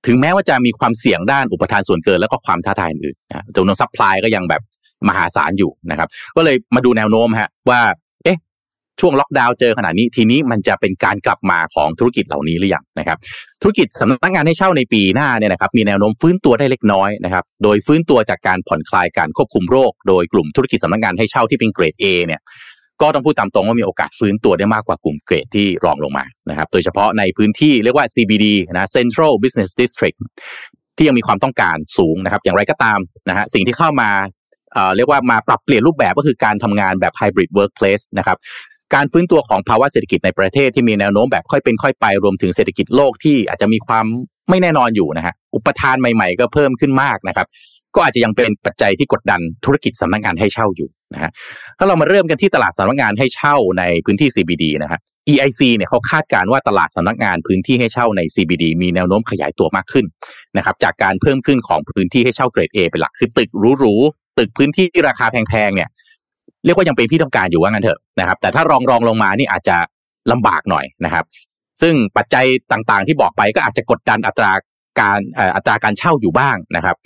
[0.07, 4.63] ถึงแม้ว่าจะมีความเสี่ยงด้านอุปทานส่วนเกินแล้วก็ความท้าทายอื่นนะจำนวน supply ก็ยังแบบ
[5.09, 7.81] มหาศาลอยู่นะครับ ก็เลยมาดูแนวโน้มฮะว่า
[9.01, 13.19] ช่วงล็อกดาวน์เจอขนาดนี้ทีนี้มันจะเป็นการกลับมาของธุรกิจเหล่านี้หรือยังนะครับ
[13.63, 22.41] ธุรกิจสำนักงานให้เช่าในปีหน้าเนี่ยนะครับมีแนวโน้มฟื้นตัวได้เล็กน้อยนะครับโดยฟื้นตัวจากการผ่อนคลายการควบคุมโรค โดยกลุ่มธุรกิจสำนักงานให้เช่าที่เป็นเกรด A เนี่ย
[23.03, 30.19] ก็ต้องพูดตามตรงว่ามีโอกาสฟื้นตัวได้มากกว่ากลุ่มเกรดที่รองลงมานะครับโดยเฉพาะในพื้นที่เรียกว่า CBD นะ Central Business District
[30.97, 34.11] ที่ยังมีความต้องการสูงนะครับ อย่างไรก็ตามนะฮะสิ่งที่เข้ามา
[34.73, 38.39] เอ่อเรียกว่ามาปรับเปลี่ยนรูปแบบก็คือการทำงานแบบ Hybrid Workplace นะครับ
[38.95, 44.07] การฟื้นตัวของภาวะเศรษฐกิจในประเทศที่มีแนวโน้มแบบค่อยเป็นค่อยไปรวมถึงเศรษฐกิจโลกที่อาจจะมีความ
[44.51, 47.47] ไม่แน่นอนอยู่นะฮะอุปทานใหม่ ๆ ก็เพิ่มขึ้นมากนะครับ
[47.95, 51.31] ก็อาจจะยังเป็นปัจจัยที่กดดันธุรกิจสำนักงานให้เช่าอยู่นะฮะ
[51.79, 55.01] ถ้าเรามาเริ่มกันที่ตลาดสำนักงานให้เช่าในพื้นที่ CBD นะฮะ
[55.33, 60.07] EIC เนี่ยเขาคาดการณ์ว่าตลาดสำนักงานพื้นที่ให้เช่าใน CBD มีแนวโน้มขยายตัวมากขึ้น
[60.57, 65.89] นะครับจากการเพิ่มขึ้นของพื้นที่ให้เช่าเกรด A เป็นหลักคือตึกหรูๆตึกพื้นที่ราคาแพงๆเนี่ย
[66.65, 69.77] เรียกว่ายังเป็นที่ต้องการอยู่ว่างั้นเถอะนะครับ แต่ถ้ารองรองลงมานี่อาจจะ
[70.33, 71.25] ลำบากหน่อยนะครับ
[71.83, 74.53] ซึ่งปัจจัยต่างๆ ที่บอกไปก็อาจจะกดดันอัตรา
[75.01, 75.21] การ
[75.57, 76.97] อัตราการเช่าอยู่บ้างนะครับ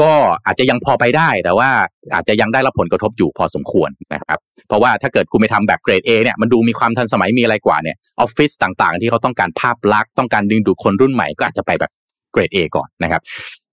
[0.00, 0.12] ก็
[0.46, 1.68] อาจจะยังพอไปได้แต่ว่า
[2.14, 4.38] อาจจะยังได้รับผลกระทบอยู่พอสมควรนะครับ
[4.68, 11.90] เพราะว่าถ้าเกิดคุณไปทำแบบเกรด A เนี่ยมันดูมีความทันสมัยมีอะไรกว่าเนี่ยออฟฟิศต่างๆ ที่เขาต้องการภาพลักษณ์ต้องการดึงดูดคนรุ่นใหม่ก็อาจจะไปแบบ
[12.32, 13.22] เกรด A ก่อนนะครับ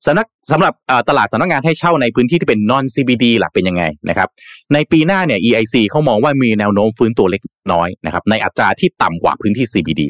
[0.06, 0.74] สำนักสำหรับ
[1.10, 4.30] ตลาดสำนักงานให้เช่าในพื้นที่ที่เป็น non CBD หลักเป็นยังไงนะครับ
[4.74, 7.42] ในปีหน้าเนี่ย EIC เขามองว่ามีแนวโน้มฟื้นตัวเล็ก
[7.74, 10.04] น้อยนะครับ ในอัตราที่ต่ำกว่าพื้นที่ CBD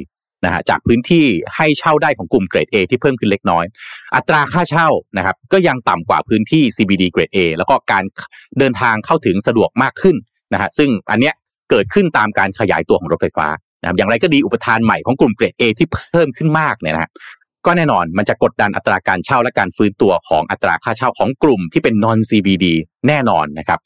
[0.45, 1.25] นะฮะจากพื้นที่
[1.55, 3.65] ให้เช่าได้ของกลุ่มเกรด A ที่เพิ่มขึ้นเล็กน้อย
[4.15, 4.87] อัตราค่าเช่า
[5.17, 8.03] นะครับก็ยังต่ำกว่าพื้นที่ CBD เกรด A แล้วก็การ
[8.59, 10.15] เดินทางเข้าถึงสะดวกมากขึ้น
[10.53, 11.33] นะฮะซึ่งอันเนี้ย
[11.69, 13.47] เกิดขึ้นตามการขยายตัวของรถไฟฟ้า
[13.81, 17.11] นะครับอย่างไรก็ดีอุปทานใหม่ของกลุ่มเกรด A ที่เพิ่มขึ้นมากเนี่ยนะฮะ
[17.65, 22.65] ก็แน่นอนมันจะกดดันอัตราการเช่าและการฟื้นตัวของอัตราค่าเช่าของกลุ่มที่เป็น non CBD
[23.07, 23.79] แน่นอนนะครับ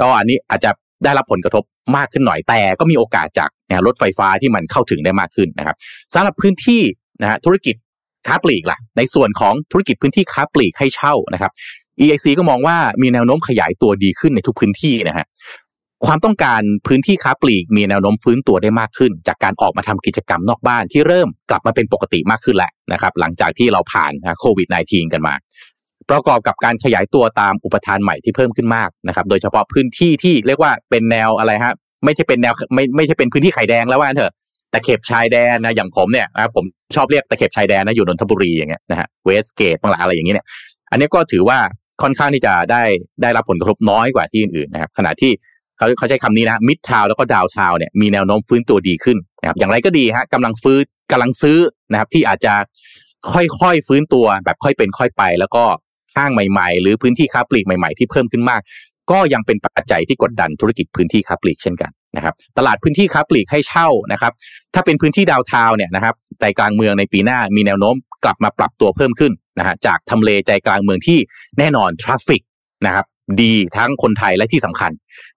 [0.00, 0.70] ก็อันนี้อาจจะ
[1.04, 1.64] ได้รับผลกระทบ
[1.96, 5.76] มากขึ้นหน่อยแต่ก็มีโอกาสจากนะรถไฟฟ้าที่มันเข้าถึงได้มากขึ้นนะครับ
[6.14, 6.82] สำหรับพื้นที่
[7.22, 7.74] นะฮะธุรกิจ
[8.26, 11.52] ค้าปลีกล่ะ ในส่วนของธุรกิจพื้นที่ค้าปลีกให้เช่านะครับ
[12.00, 15.26] EIC ก็มองว่ามีแนวโน้มขยายตัวดีขึ้นในทุกพื้นที่นะฮะ
[16.04, 25.34] ความต้องการพื้นที่ค้าปลีกมีแนวโน้มฟื้นตัวได้มากขึ้น จากการออกมาทำกิจกรรมนอกบ้านที่เริ่มกลับมาเป็นปกติมากขึ้นแหล้วนะครับ หลังจากที่เราผ่านโควิด -19 กันมา
[26.10, 31.74] ประกอบกับการขยายตัวตามอุปทานใหม่ที่เพิ่มขึ้นมากนะครับ โดยเฉพาะพื้นที่ที่เรียกว่าเป็นแนวอะไรฮะ
[32.04, 34.32] ไม่ใช่เป็นแนวไม่ไม่ใช่เป็นพื้นที่ไข่แดงแล้วว่าเถอะ
[34.72, 36.64] ตะเข็บชายแดนนะอย่างผมเนี่ยนะผม
[36.96, 40.46] ชอบเรียกตะเข็บชายแดนนะอยู่นนทบุรีอย่างเงี้ยนะฮะเวสเกตบางหลาอะไรอย่างเงี้ยเนี่ย
[40.90, 41.58] อันนี้ก็ถือว่า
[42.02, 42.82] ค่อนข้างที่จะได้
[43.22, 45.32] ได้รับผลกระทบน้อยกว่าที่อื่นๆนะครับ ขณะที่
[45.76, 51.58] เขาเขาใช้คำนี้นะมิดทาวแล้วก็ดาวทาวเนี่ยมีแนวโน้มฟื้นตัวดีขึ้นนะครับอย่างไรก็ดีฮะกำลังฟื้นกำลังซื้อ
[51.90, 52.54] นะครับ ที่อาจจะ
[53.32, 55.64] ค่อยๆฟื้นตัวแบบค่อยเป็นค่อยไป แล้วก็
[56.16, 58.60] ห้างใหม่ๆ หรือพื้นที่ค้าปลีกใหม่ๆ ที่เพิ่มขึ้นมาก
[59.10, 64.32] ก็ยังเป็นปัจจัยที่กดดันธุรกิจพื้นที่ค้าปลีกเช่นกันนะครับ ตลาดพื้นที่ค้าปลีกให้เช่านะครับ
[64.74, 71.18] ถ้าเป็นพื้นที่ดาวทาวเนี่ยนะครับใจกลางเมืองในปีหน้ามีแนวโน้มกลับมาปรับตัวเพิ่มขึ้นนะฮะจากทำเลใจกลางเมืองที่
[71.58, 72.42] แน่นอนทราฟฟิก
[72.86, 73.04] นะครับ
[73.42, 74.92] ดีทั้งคนไทยและที่สำคัญ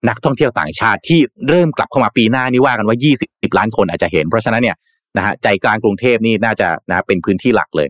[0.09, 1.19] นักท่องเที่ยวต่างชาติที่
[1.49, 4.75] เริ่มกลับเข้ามาปีหน้านี่ว่ากันว่า 20 ล้านคนอาจจะเห็น เพราะฉะนั้นเนี่ย
[5.17, 7.87] นะฮะใจกลางกรุงเทพนี่น่าจะนะเป็นพื้นที่หลักเลย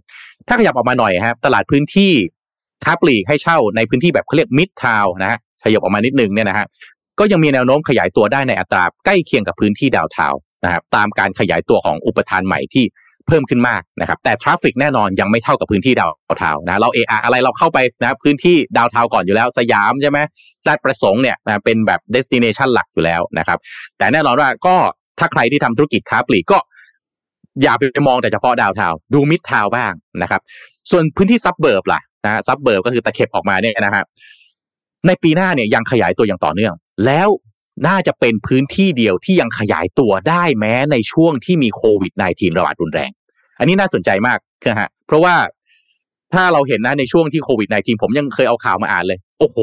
[0.47, 2.11] ถ้าขยับออกมาหน่อยครับตลาดพื้นที่
[2.85, 6.65] ค้าปลีกให้เช่าในพื้นที่แบบเขาเรียกมิดทาวนะฮะขยับออกมานิดนึงเนี่ยนะฮะ
[7.19, 10.27] ก็ยังมีแนวโน้มขยายตัวได้ในอัตราใกล้เคียงกับพื้นที่ดาวเทา
[10.63, 12.85] นะครับตามการขยายตัวของอุปทานใหม่ที่
[13.29, 20.19] เพิ่มขึ้นมากนะครับแต่ traffic แน่นอนยังไม่เท่ากับพื้นที่ดาวเทานะเราเอออะไรเราเข้าไปนะพื้นที่ดาวเทาก่อนอยู่แล้วสยามใช่ไหม
[20.67, 23.57] ราชประสงค์เนี่ยนะเป็นแบบ destination หลักอยู่แล้วนะครับ
[23.97, 24.75] แต่แน่นอนว่าก็
[25.19, 26.57] ถ้าใครที่ทำธุรกิจค้าปลีกก็
[27.63, 30.41] อย่าไปมองแต่เฉพาะดาวเทาดู midtown บ้างนะครับ
[30.91, 34.05] ส่วนพื้นที่ suburb ล่ะนะ suburb ก็คือตะเข็บออกมาเนี่ยนะครับ
[35.07, 36.73] ในปีหน้าเนี่ยยังขยายตัวอย่างต่อเนื่อง
[37.05, 37.29] แล้ว
[37.87, 43.11] น่าจะเป็นพื้นที่เดียวที่ยังขยายตัวได้แม้ในช่วงที่มีโควิด -19 ระบาดรุนแรง
[43.59, 44.39] อันนี้น่าสนใจมาก
[44.69, 45.35] นะฮะเพราะว่า
[46.33, 49.57] ถ้าเราเห็นนะในช่วงที่โควิด -19 ผมยังเคยเอาข่าวมาอ่านเลย โอ้โห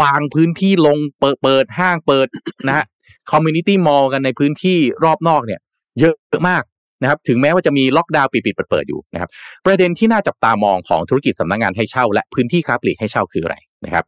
[0.00, 2.26] วางพื้นที่ลงเปิดเปิดห้างเปิด
[2.68, 2.84] นะฮะ
[3.30, 5.60] community mall กันในพื้นที่รอบนอกเนี่ย
[6.00, 6.16] เยอะ
[6.48, 6.62] มาก
[7.02, 9.30] นะครับ ถึงแม้ว่าจะมีล็อกดาวน์ปิดปิดเปิดๆอยู่นะครับ
[9.66, 14.04] ประเด็นที่น่าจับตามองของธุรกิจสำนักงานให้เช่า และพื้นที่ค้าปลีกให้เช่าคืออะไรนะครับ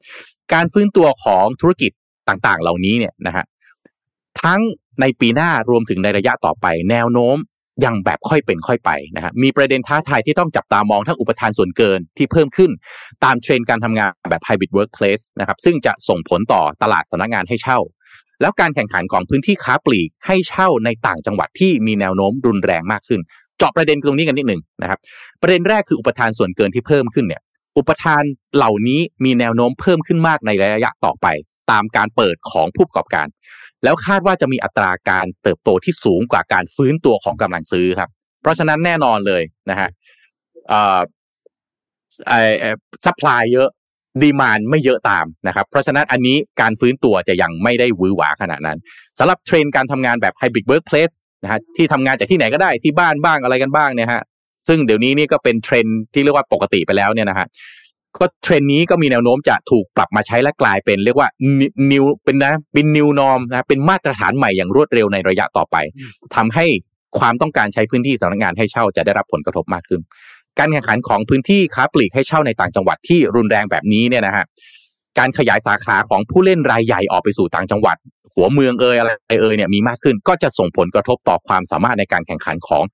[0.52, 1.90] การฟื้นตัวของธุรกิจ
[2.28, 3.44] ต่างๆ เหล่านี้เนี่ยนะฮะ
[4.42, 4.60] ทั้ง
[5.00, 7.36] ในปีหน้ารวมถึงในระยะต่อไป แนวโน้ม
[7.84, 12.70] ยังแบบค่อยเป็นค่อยไปนะฮะมีประเด็นท้าทายที่ต้องจับตามองทั้งอุปทานส่วนเกินที่เพิ่มขึ้น
[13.24, 17.78] ตามเทรนด์การทำงานแบบ hybrid workplace นะครับซึ่งจะส่งผลต่อตลาดสำนักงานให้เช่า
[18.40, 23.20] แล้วการแข่งขันของพื้นที่ค้าปลีกให้เช่าในต่างจังหวัดที่มีแนวโน้มรุนแรงมากขึ้น
[23.58, 24.98] เจาะประเด็นตรงนี้กันนิดหนึ่งนะครับ
[25.42, 27.42] ประเด็นแรกคืออุปทานส่วนเกินที่เพิ่มขึ้นเนี่ย
[27.78, 28.22] อุปทาน
[28.56, 31.26] เหล่านี้มีแนวโน้มเพิ่มขึ้นมากในระยะต่อไป
[31.70, 33.26] ตามการเปิดของผู้ประกอบการ
[33.84, 38.10] แล้วคาดว่าจะมีอัตราการเติบโตที่สูงกว่าการฟื้นตัวของกำลังซื้อครับ
[38.42, 39.88] เพราะฉะนั้นแน่นอนเลยนะฮะ
[40.72, 41.00] อ่อ
[42.28, 42.40] ไอ้
[43.04, 43.68] supply เยอะ
[44.22, 48.78] demand ไม่เยอะตามนะครับ เพราะฉะนั้นอันนี้การฟื้นตัวจะยังไม่ได้หวือหวาขนาดนั้น
[49.18, 54.22] สำหรับเทรนด์การทำงานแบบ hybrid workplace นะฮะที่ทำงานจากที่ไหนก็ได้ที่บ้านบ้างอะไรกันบ้างเนี่ยฮะ
[54.68, 57.46] ซึ่งเดี๋ยวนี้นี่ก็เป็นเทรนด์ที่เรียกว่าปกติไปแล้วเนี่ยนะฮะ
[58.18, 61.28] ก็เทรนด์นี้ก็มีแนวโน้มจะถูกปรับมาใช้และกลายเป็นเรียกว่า
[61.90, 65.76] new เป็นนะเป็น new norm นะเป็นมาตรฐานใหม่อย่างรวดเร็วในระยะต่อไป
[66.34, 66.66] ทำให้
[67.18, 70.00] ความต้องการใช้พื้นที่สำนักงานให้เช่าจะได้รับผลกระทบมากขึ้น
[70.58, 74.44] การแข่งขันของพื้นที่ค้าปลีกให้เช่าในต่างจังหวัดที่รุนแรงแบบนี้เนี่ยนะฮะ
[75.18, 77.96] การขยายสาขาของผู้เล่นรายใหญ่ออกไปสู่ต่างจังหวัด
[78.34, 79.10] หัวเมืองเอยอะไร
[79.40, 82.84] เอยเนี่ยมีมากขึ้น ก็จะส่งผลกระทบต่อความสามารถในการแข่งขันของ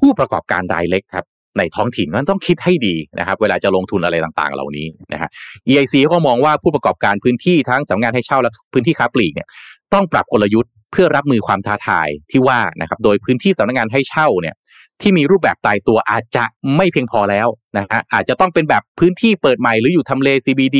[0.00, 1.24] ผู้ประกอบการรายเล็กครับ
[1.58, 5.30] ในท้องถิ่นนั้นต้องคิดให้ดีนะครับ เวลาจะลงทุนอะไรต่างๆ เหล่านี้นะฮะ
[5.68, 9.48] EIC ก็มองว่าผู้ประกอบการพื้นที่ทั้งสำนักงานให้เช่าและพื้นที่ค้าปลีกเนี่ย
[9.94, 14.54] ต้องปรับกลยุทธ์เพื่อรับมือความท้าทายที่ว่านะครับ โดยพื้นที่สำนักงานให้เช่าเนี่ย
[15.00, 16.44] ที่มีรูปแบบตายตัวอาจจะ
[16.76, 17.48] ไม่เพียงพอแล้ว
[17.78, 20.78] นะฮะอาจจะต้องเป็นแบบพื้นที่เปิดใหม่หรืออยู่ทำเล CBD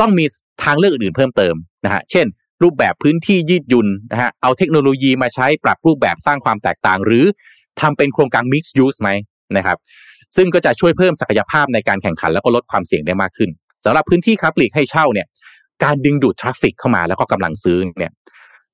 [0.00, 0.24] ต้องมี
[0.64, 1.54] ทางเลือกอื่นๆเพิ่มเติม
[1.84, 2.26] นะฮะเช่น
[2.62, 7.24] รูปแบบพื้นที่ยืดหยุ่นนะฮะเอาเทคโนโลยีมาใช้ปรับรูปแบบสร้างความแตกต่าง หรือ
[7.80, 9.10] ทำเป็นโครงการ mixed use ไหม
[9.56, 9.78] นะครับ
[10.36, 13.50] ซึ่งก็จะช่วยเพิ่มศักยภาพในการแข่งขัน แล้วก็ลดความเสี่ยงได้มากขึ้น
[13.84, 15.26] สำหรับพื้นที่ค้าปลีกให้เช่าเนี่ย
[15.84, 18.12] การดึงดูด traffic เข้ามาแล้วก็กำลังซื้อเนี่ย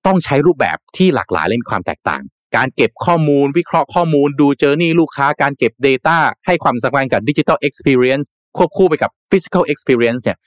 [0.07, 2.23] ต้องใช้รูปแบบที่หลากหลายเล่นความแตกต่าง
[2.57, 10.39] การเก็บข้อมูล วิเคราะห์ข้อมูล ดู journey ลูกค้า การเก็บ Data ให้ความสำคัญกับ Digital Experience ควบคู่ไปกับ Physical Experience เนี่ย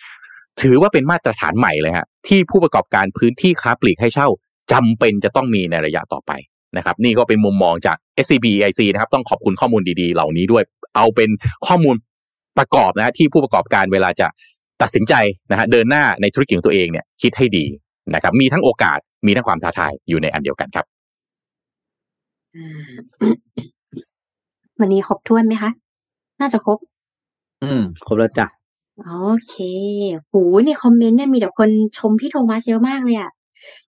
[0.61, 4.27] ถือว่าเป็นมาตรฐานใหม่เลยฮะที่ผู้ประกอบการพื้นที่ค้าปลีกให้เช่า
[4.71, 6.31] จำเป็นจะต้องมีในระยะต่อไป
[6.77, 10.63] นะครับนี่ก็เป็นมุมมองจาก S C B I C นะครับต้องขอบคุณข้อมูลดีๆ เหล่านี้ด้วย
[10.95, 11.29] เอาเป็น
[11.67, 11.95] ข้อมูล
[12.57, 14.27] ประกอบนะที่ผู้ประกอบการเวลาจะ
[14.81, 15.13] ตัดสินใจ
[15.51, 17.65] นะฮะเดินหน้าในธุรกิจของตัวเองเนี่ยคิดให้ดี
[18.13, 20.85] นะครับมีทั้งโอกาสมีทั้งความท้าทายอยู่ในอันเดียวกันครับ
[22.55, 22.91] อ่า
[24.79, 25.71] วันนี้ครบถ้วนไหมคะ
[26.41, 26.77] น่าจะครบ
[27.63, 28.47] อืมครบแล้วจ้ะ
[29.05, 29.13] โอ
[29.47, 29.55] เค
[30.29, 30.35] โห
[30.65, 33.31] นี่คอมเมนต์เนี่ยมีแต่คนชมพี่โทมัสเยอะมากเลยอะ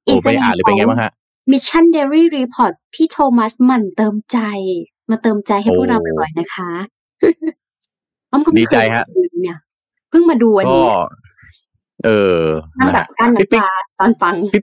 [0.03, 1.11] โอ้ไม่อ่านหรือเป็นไงบ้างฮะ
[1.51, 4.37] มิชชั่นเดลี่รีพอร์ตพี่โทมัสหมันเติมใจ
[5.13, 6.69] มาเติมใจให้พวกเราโอ้บ่อยๆนะคะ
[8.31, 9.57] อ้อมก็ไม่ดีเคใจยฮะดูเนี่ย
[10.09, 10.85] เพิ่งมาดูวันก็นี้
[12.05, 12.09] เอ
[12.39, 12.43] อ
[12.79, 13.67] นั่งนะแบฮะบกั้นพี่น้ำตา
[13.99, 14.61] ตอนฟังพี่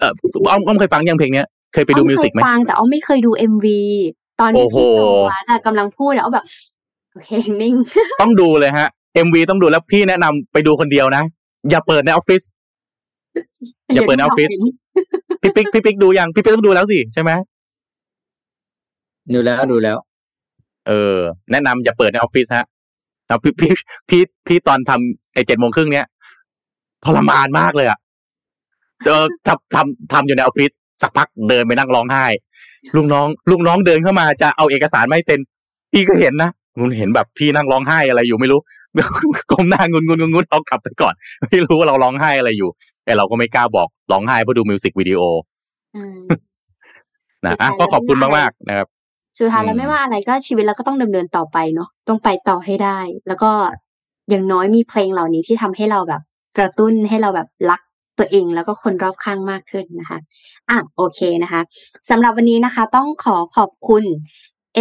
[0.00, 0.12] เออ
[0.50, 3.80] อ้อมอ้อมเคยฟังยังเพลงเนี้ยเคยไปดูอ้อ music ไหมเคยฟังแต่อ้อมไม่เคยดู MV
[4.40, 6.46] ตอนที่โอ้โหพี่โทมัสอะกำลังพูดแล้วอ้อมแบบ
[7.12, 7.30] โอเค
[7.62, 7.74] นิ่ง
[8.20, 8.88] ต้องดูเลยฮะ
[9.26, 11.22] MV ต้องดูแล้วพี่แนะนำไปดูคนเดียวนะ
[11.70, 12.42] อย่าเปิดในออฟฟิศ
[13.94, 14.48] อย่าเปิดในออฟฟิศ
[15.42, 17.30] พี่ปิ๊กพี่ปิ๊กดูยังพี่ปิ๊กต้องดูแล้วสิใช่ไหม
[19.32, 19.96] ดูแล้วดูแล้ว
[20.88, 21.16] เออ
[21.50, 22.66] แนะนำอย่าเปิดในออฟฟิศฮะ
[23.26, 23.72] แล้วพี่พี่
[24.08, 26.06] พี่พี่ตอนทำไอ้เจ็ดโมงครึ่งเนี้ย
[27.04, 27.98] ทรมานมากเลยอะ
[29.06, 30.70] เออทำทำทำอยู่ในออฟฟิศ
[31.02, 32.26] สักพักเดินไปนั่งร้องไห้
[32.96, 35.40] ลูกน้องลูกน้องเดินเข้ามาจะเอาเอกสารมาให้เซ็น
[35.92, 36.50] พี่ก็เห็นนะ
[36.80, 38.60] คุณเห็นแบบพี่นั่งร้องไห้อะไรอยู่ไม่รู้
[39.50, 41.14] ก้มหน้างุนงุนงุนงุนเอากลับไปก่อน
[41.48, 42.70] ไม่รู้ว่าเราร้องไห้อะไรอยู่
[43.04, 45.20] แต่เราก็ไม่กล้าบอกร้องไห้เพราะดูมิวสิกวิดีโอ
[45.96, 46.26] อืม
[47.44, 48.88] นะอะสุดท้ายก็ขอบคุณแล้วไม่มากๆนะครับ
[49.38, 53.50] สุดท้ายแล้อืวมไม่ว่าอะไรก็ชีวิตเราก็ต้องดำเนินต่อไปเนาะต้องไปต่อให้ได้ แล้วก็
[54.30, 56.22] อย่างน้อยมีเพลงเหล่านี้ที่ทำให้เราแบบ
[56.58, 57.80] กระตุ้นให้เราแบบรัก
[58.18, 60.18] ตัวเองแล้วก็คนรอบข้างมากขึ้นนะคะ
[60.70, 61.60] อะโอเคนะคะ
[62.10, 64.04] สำหรับวันนี้นะคะ ต้องขอขอบคุณ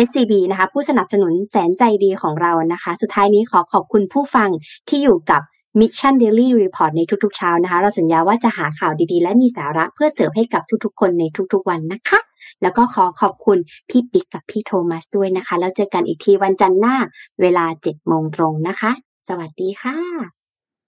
[0.06, 4.50] SCB นะคะ ผู้สนับสนุนแสนใจดีของเรานะคะ สุดท้ายนี้ขอขอบคุณผู้ฟัง
[4.90, 5.42] ที่อยู่กับ
[5.80, 12.20] Mission Daily Report ในทุกๆเช้านะคะ เราสัญญาว่าจะหาข่าวดีๆ และมีสาระเพื่อเสิร์ฟให้กับทุกๆ คนในทุกๆวันนะคะ
[12.62, 13.58] แล้วก็ขอขอบคุณ
[13.90, 16.96] พี่ปิ๊กกับพี่โทมัสด้วยนะคะ แล้วเจอกันอีกทีวันจันทร์หน้า
[17.42, 18.92] เวลาเจ็ดโมงตรงนะคะ
[19.28, 19.98] สวัสดีค่ะ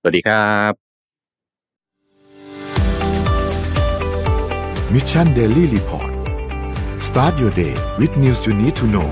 [0.02, 0.72] สวัสดีครับ
[4.94, 6.12] Mission Daily Report
[7.08, 9.10] start your day with news you need to know